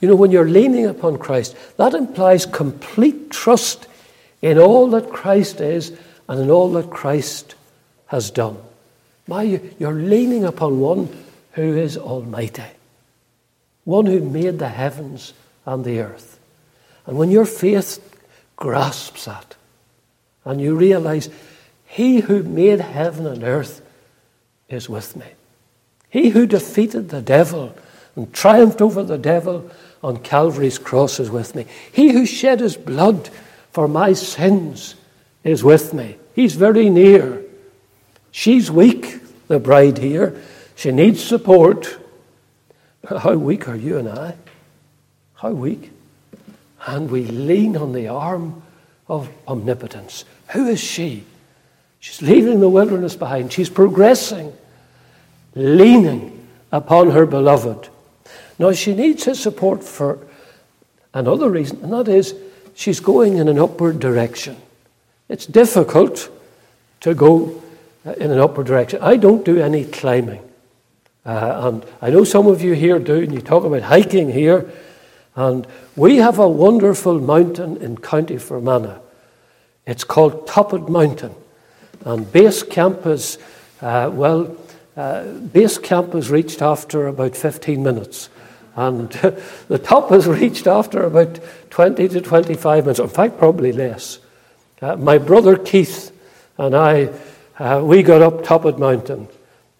you 0.04 0.10
know, 0.10 0.16
when 0.16 0.30
you're 0.30 0.46
leaning 0.46 0.84
upon 0.84 1.16
Christ, 1.16 1.56
that 1.78 1.94
implies 1.94 2.44
complete 2.44 3.30
trust 3.30 3.88
in 4.42 4.58
all 4.58 4.90
that 4.90 5.08
Christ 5.08 5.62
is 5.62 5.96
and 6.28 6.38
in 6.42 6.50
all 6.50 6.70
that 6.72 6.90
Christ 6.90 7.54
has 8.08 8.30
done. 8.30 8.58
My, 9.26 9.62
you're 9.78 9.94
leaning 9.94 10.44
upon 10.44 10.78
one 10.78 11.08
who 11.52 11.78
is 11.78 11.96
almighty, 11.96 12.66
one 13.84 14.04
who 14.04 14.20
made 14.20 14.58
the 14.58 14.68
heavens 14.68 15.32
and 15.64 15.86
the 15.86 16.00
earth. 16.00 16.38
And 17.06 17.16
when 17.16 17.30
your 17.30 17.46
faith 17.46 17.98
grasps 18.56 19.24
that, 19.24 19.56
and 20.44 20.60
you 20.60 20.76
realize, 20.76 21.30
He 21.86 22.20
who 22.20 22.42
made 22.42 22.80
heaven 22.80 23.26
and 23.26 23.42
earth 23.42 23.80
is 24.68 24.86
with 24.86 25.16
me. 25.16 25.28
He 26.10 26.28
who 26.28 26.44
defeated 26.44 27.08
the 27.08 27.22
devil 27.22 27.74
and 28.16 28.30
triumphed 28.34 28.82
over 28.82 29.02
the 29.02 29.16
devil 29.16 29.70
on 30.04 30.18
Calvary's 30.18 30.78
cross 30.78 31.18
is 31.18 31.30
with 31.30 31.54
me. 31.54 31.64
He 31.90 32.12
who 32.12 32.26
shed 32.26 32.60
his 32.60 32.76
blood 32.76 33.30
for 33.72 33.88
my 33.88 34.12
sins 34.12 34.96
is 35.42 35.64
with 35.64 35.94
me. 35.94 36.18
He's 36.34 36.56
very 36.56 36.90
near. 36.90 37.42
She's 38.30 38.70
weak, 38.70 39.18
the 39.48 39.58
bride 39.58 39.96
here. 39.96 40.38
She 40.76 40.92
needs 40.92 41.24
support. 41.24 41.98
How 43.08 43.32
weak 43.32 43.66
are 43.66 43.76
you 43.76 43.96
and 43.96 44.10
I? 44.10 44.34
How 45.36 45.52
weak? 45.52 45.90
And 46.86 47.10
we 47.10 47.24
lean 47.24 47.74
on 47.74 47.92
the 47.92 48.08
arm 48.08 48.62
of 49.08 49.30
omnipotence. 49.48 50.26
Who 50.48 50.68
is 50.68 50.80
she? 50.80 51.24
She's 51.98 52.20
leaving 52.20 52.60
the 52.60 52.68
wilderness 52.68 53.16
behind. 53.16 53.54
She's 53.54 53.70
progressing, 53.70 54.52
leaning 55.54 56.46
upon 56.70 57.12
her 57.12 57.24
beloved. 57.24 57.88
Now, 58.58 58.72
she 58.72 58.94
needs 58.94 59.24
his 59.24 59.40
support 59.40 59.82
for 59.82 60.18
another 61.12 61.50
reason, 61.50 61.80
and 61.82 61.92
that 61.92 62.08
is 62.08 62.34
she's 62.74 63.00
going 63.00 63.36
in 63.36 63.48
an 63.48 63.58
upward 63.58 64.00
direction. 64.00 64.56
It's 65.28 65.46
difficult 65.46 66.30
to 67.00 67.14
go 67.14 67.62
in 68.04 68.30
an 68.30 68.38
upward 68.38 68.66
direction. 68.66 69.00
I 69.02 69.16
don't 69.16 69.44
do 69.44 69.60
any 69.60 69.84
climbing. 69.84 70.42
Uh, 71.26 71.70
and 71.72 71.86
I 72.02 72.10
know 72.10 72.24
some 72.24 72.46
of 72.46 72.60
you 72.60 72.74
here 72.74 72.98
do, 72.98 73.22
and 73.22 73.32
you 73.32 73.40
talk 73.40 73.64
about 73.64 73.82
hiking 73.82 74.30
here. 74.30 74.70
And 75.36 75.66
we 75.96 76.16
have 76.16 76.38
a 76.38 76.48
wonderful 76.48 77.18
mountain 77.18 77.78
in 77.78 77.96
County 77.96 78.36
Fermanagh. 78.36 78.98
It's 79.86 80.04
called 80.04 80.46
Topped 80.46 80.88
Mountain. 80.88 81.34
And 82.04 82.30
base 82.30 82.62
camp 82.62 83.06
is, 83.06 83.38
uh, 83.80 84.10
well, 84.12 84.56
uh, 84.96 85.24
base 85.24 85.78
camp 85.78 86.14
is 86.14 86.30
reached 86.30 86.62
after 86.62 87.06
about 87.06 87.36
15 87.36 87.82
minutes. 87.82 88.28
And 88.76 89.10
the 89.68 89.78
top 89.78 90.10
was 90.10 90.26
reached 90.26 90.66
after 90.66 91.02
about 91.04 91.40
20 91.70 92.08
to 92.08 92.20
25 92.20 92.84
minutes, 92.84 93.00
in 93.00 93.08
fact, 93.08 93.38
probably 93.38 93.72
less. 93.72 94.18
Uh, 94.82 94.96
my 94.96 95.18
brother 95.18 95.56
Keith 95.56 96.12
and 96.58 96.76
I, 96.76 97.10
uh, 97.58 97.82
we 97.84 98.02
got 98.02 98.22
up 98.22 98.44
Topped 98.44 98.78
Mountain. 98.78 99.28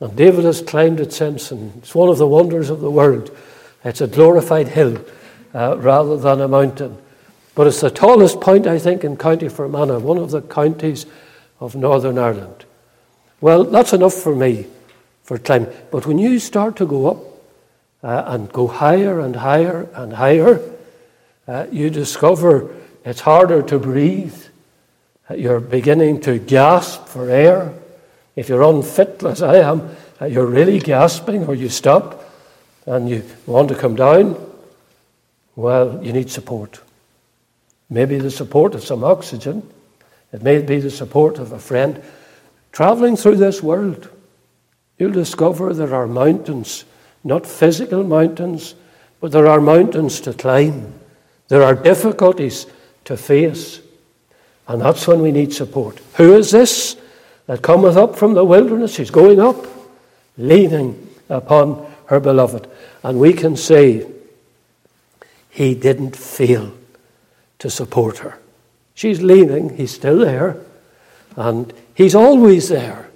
And 0.01 0.17
David 0.17 0.45
has 0.45 0.61
climbed 0.61 1.01
it 1.01 1.13
since, 1.13 1.51
and 1.51 1.77
it's 1.79 1.95
one 1.95 2.09
of 2.09 2.19
the 2.19 2.27
wonders 2.27 2.71
of 2.71 2.81
the 2.81 2.91
world. 2.91 3.37
It's 3.85 4.01
a 4.01 4.07
glorified 4.07 4.69
hill 4.69 5.05
uh, 5.55 5.79
rather 5.79 6.17
than 6.17 6.41
a 6.41 6.49
mountain. 6.49 6.99
But 7.55 7.69
it's 7.69 7.81
the 7.81 7.91
tallest 7.91 8.41
point, 8.41 8.67
I 8.67 8.79
think, 8.79 9.05
in 9.05 9.17
County 9.17 9.49
Fermanagh, 9.49 10.01
one 10.01 10.19
of 10.19 10.31
the 10.31 10.43
counties 10.43 11.07
of 11.61 11.77
Northern 11.77 12.19
Ireland. 12.19 12.65
Well, 13.41 13.65
that's 13.65 13.93
enough 13.93 14.15
for 14.15 14.35
me 14.35 14.67
for 15.23 15.39
climbing. 15.39 15.73
But 15.91 16.07
when 16.07 16.19
you 16.19 16.39
start 16.39 16.77
to 16.77 16.87
go 16.87 17.07
up 17.07 17.19
uh, 18.05 18.25
and 18.27 18.53
go 18.53 18.67
higher 18.67 19.19
and 19.19 19.35
higher 19.35 19.89
and 19.95 20.13
higher, 20.13 20.61
uh, 21.49 21.67
you 21.73 21.89
discover 21.89 22.71
it's 23.05 23.21
harder 23.21 23.63
to 23.63 23.79
breathe. 23.79 24.37
Uh, 25.31 25.35
you're 25.35 25.61
beginning 25.61 26.21
to 26.21 26.39
gasp 26.39 27.07
for 27.07 27.31
air. 27.31 27.73
If 28.37 28.49
you're 28.49 28.63
unfit, 28.63 29.23
as 29.23 29.43
I 29.43 29.57
am, 29.57 29.97
uh, 30.21 30.27
you're 30.27 30.47
really 30.47 30.79
gasping 30.79 31.47
or 31.47 31.55
you 31.55 31.71
stop 31.71 32.31
and 32.87 33.09
you 33.09 33.25
want 33.47 33.69
to 33.71 33.75
come 33.75 33.97
down. 33.97 34.37
Well, 35.57 36.05
you 36.05 36.13
need 36.13 36.31
support. 36.31 36.81
Maybe 37.89 38.19
the 38.19 38.31
support 38.31 38.75
of 38.75 38.85
some 38.85 39.03
oxygen. 39.03 39.69
It 40.33 40.43
may 40.43 40.61
be 40.61 40.81
the 40.81 40.91
support 40.91 41.39
of 41.39 41.53
a 41.53 41.59
friend. 41.59 42.03
Traveling 42.73 43.17
through 43.17 43.37
this 43.37 43.63
world, 43.63 44.11
you'll 44.99 45.13
discover 45.13 45.73
there 45.73 45.95
are 45.95 46.07
mountains, 46.07 46.85
not 47.25 47.47
physical 47.47 48.05
mountains, 48.05 48.75
but 49.21 49.33
there 49.33 49.47
are 49.47 49.61
mountains 49.61 50.21
to 50.21 50.35
climb. 50.35 50.93
There 51.49 51.63
are 51.63 51.75
difficulties 51.75 52.67
to 53.05 53.17
face. 53.17 53.81
And 54.69 54.81
that's 54.81 55.07
when 55.07 55.21
we 55.21 55.33
need 55.33 55.53
support. 55.53 56.01
Who 56.15 56.35
is 56.35 56.51
this 56.51 56.97
that 57.47 57.63
cometh 57.63 57.97
up 57.97 58.17
from 58.17 58.35
the 58.35 58.45
wilderness? 58.45 58.95
She's 58.95 59.11
going 59.11 59.41
up, 59.41 59.57
leaning 60.37 61.09
upon 61.29 61.91
her 62.07 62.21
beloved. 62.21 62.69
And 63.03 63.19
we 63.19 63.33
can 63.33 63.57
say, 63.57 64.07
He 65.51 65.75
didn't 65.75 66.17
fail 66.17 66.73
to 67.59 67.71
support 67.71 68.19
her. 68.19 68.39
She's 68.95 69.23
leaning, 69.23 69.77
He's 69.77 69.93
still 69.93 70.19
there, 70.19 70.59
and 71.37 71.73
He's 71.95 72.15
always 72.15 72.69
there. 72.69 73.11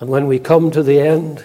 And 0.00 0.10
when 0.10 0.26
we 0.26 0.38
come 0.38 0.70
to 0.70 0.82
the 0.82 1.00
end 1.00 1.44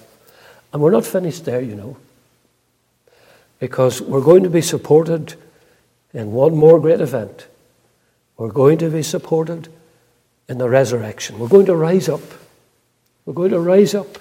And 0.73 0.81
we're 0.81 0.91
not 0.91 1.05
finished 1.05 1.45
there, 1.45 1.61
you 1.61 1.75
know, 1.75 1.97
because 3.59 4.01
we're 4.01 4.21
going 4.21 4.43
to 4.43 4.49
be 4.49 4.61
supported 4.61 5.35
in 6.13 6.31
one 6.31 6.55
more 6.55 6.79
great 6.79 7.01
event. 7.01 7.47
We're 8.37 8.51
going 8.51 8.77
to 8.79 8.89
be 8.89 9.03
supported 9.03 9.67
in 10.47 10.57
the 10.57 10.69
resurrection. 10.69 11.39
We're 11.39 11.47
going 11.47 11.67
to 11.67 11.75
rise 11.75 12.09
up. 12.09 12.21
We're 13.25 13.33
going 13.33 13.51
to 13.51 13.59
rise 13.59 13.93
up. 13.93 14.17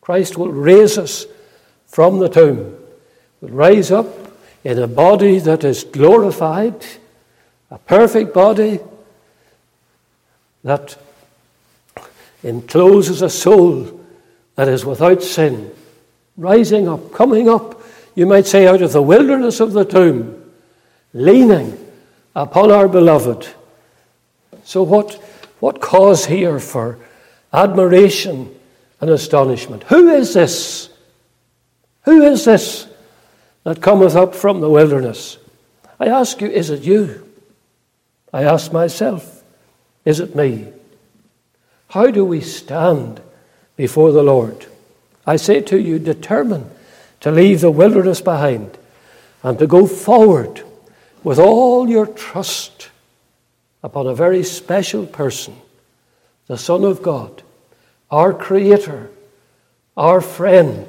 Christ 0.00 0.36
will 0.36 0.50
raise 0.50 0.98
us 0.98 1.26
from 1.86 2.18
the 2.18 2.28
tomb. 2.28 2.76
We'll 3.40 3.52
rise 3.52 3.90
up 3.90 4.06
in 4.64 4.78
a 4.78 4.86
body 4.86 5.38
that 5.40 5.62
is 5.62 5.84
glorified, 5.84 6.84
a 7.70 7.78
perfect 7.78 8.32
body 8.32 8.80
that 10.62 10.96
encloses 12.42 13.22
a 13.22 13.30
soul 13.30 14.03
that 14.56 14.68
is 14.68 14.84
without 14.84 15.22
sin, 15.22 15.72
rising 16.36 16.88
up, 16.88 17.12
coming 17.12 17.48
up, 17.48 17.82
you 18.14 18.26
might 18.26 18.46
say, 18.46 18.66
out 18.66 18.82
of 18.82 18.92
the 18.92 19.02
wilderness 19.02 19.60
of 19.60 19.72
the 19.72 19.84
tomb, 19.84 20.52
leaning 21.12 21.78
upon 22.34 22.70
our 22.70 22.88
beloved. 22.88 23.48
So, 24.64 24.82
what, 24.82 25.14
what 25.60 25.80
cause 25.80 26.26
here 26.26 26.60
for 26.60 26.98
admiration 27.52 28.54
and 29.00 29.10
astonishment? 29.10 29.82
Who 29.84 30.08
is 30.08 30.34
this? 30.34 30.88
Who 32.04 32.22
is 32.22 32.44
this 32.44 32.86
that 33.64 33.82
cometh 33.82 34.14
up 34.14 34.34
from 34.34 34.60
the 34.60 34.70
wilderness? 34.70 35.38
I 35.98 36.06
ask 36.06 36.40
you, 36.40 36.48
is 36.48 36.70
it 36.70 36.82
you? 36.82 37.28
I 38.32 38.44
ask 38.44 38.72
myself, 38.72 39.42
is 40.04 40.20
it 40.20 40.34
me? 40.34 40.68
How 41.88 42.10
do 42.10 42.24
we 42.24 42.40
stand 42.40 43.20
before 43.76 44.12
the 44.12 44.22
Lord? 44.22 44.66
I 45.26 45.36
say 45.36 45.60
to 45.62 45.80
you, 45.80 45.98
determine 45.98 46.70
to 47.20 47.30
leave 47.30 47.60
the 47.60 47.70
wilderness 47.70 48.20
behind 48.20 48.76
and 49.42 49.58
to 49.58 49.66
go 49.66 49.86
forward 49.86 50.62
with 51.22 51.38
all 51.38 51.88
your 51.88 52.06
trust 52.06 52.90
upon 53.82 54.06
a 54.06 54.14
very 54.14 54.42
special 54.42 55.06
person, 55.06 55.56
the 56.46 56.58
Son 56.58 56.84
of 56.84 57.02
God, 57.02 57.42
our 58.10 58.32
Creator, 58.32 59.10
our 59.96 60.20
friend, 60.20 60.86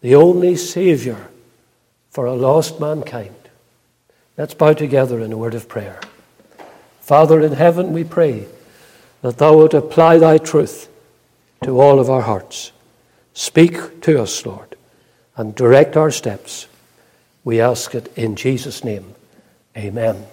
the 0.00 0.14
only 0.14 0.56
Savior 0.56 1.28
for 2.10 2.26
a 2.26 2.34
lost 2.34 2.78
mankind. 2.78 3.34
Let's 4.36 4.54
bow 4.54 4.72
together 4.74 5.20
in 5.20 5.32
a 5.32 5.36
word 5.36 5.54
of 5.54 5.68
prayer. 5.68 6.00
Father 7.00 7.40
in 7.40 7.52
heaven, 7.52 7.92
we 7.92 8.04
pray 8.04 8.46
that 9.22 9.38
Thou 9.38 9.56
would 9.58 9.74
apply 9.74 10.18
Thy 10.18 10.38
truth 10.38 10.88
to 11.64 11.80
all 11.80 11.98
of 11.98 12.10
our 12.10 12.22
hearts. 12.22 12.72
Speak 13.32 14.00
to 14.02 14.22
us, 14.22 14.46
Lord, 14.46 14.76
and 15.36 15.54
direct 15.54 15.96
our 15.96 16.10
steps. 16.10 16.68
We 17.42 17.60
ask 17.60 17.94
it 17.94 18.16
in 18.16 18.36
Jesus' 18.36 18.84
name. 18.84 19.14
Amen. 19.76 20.24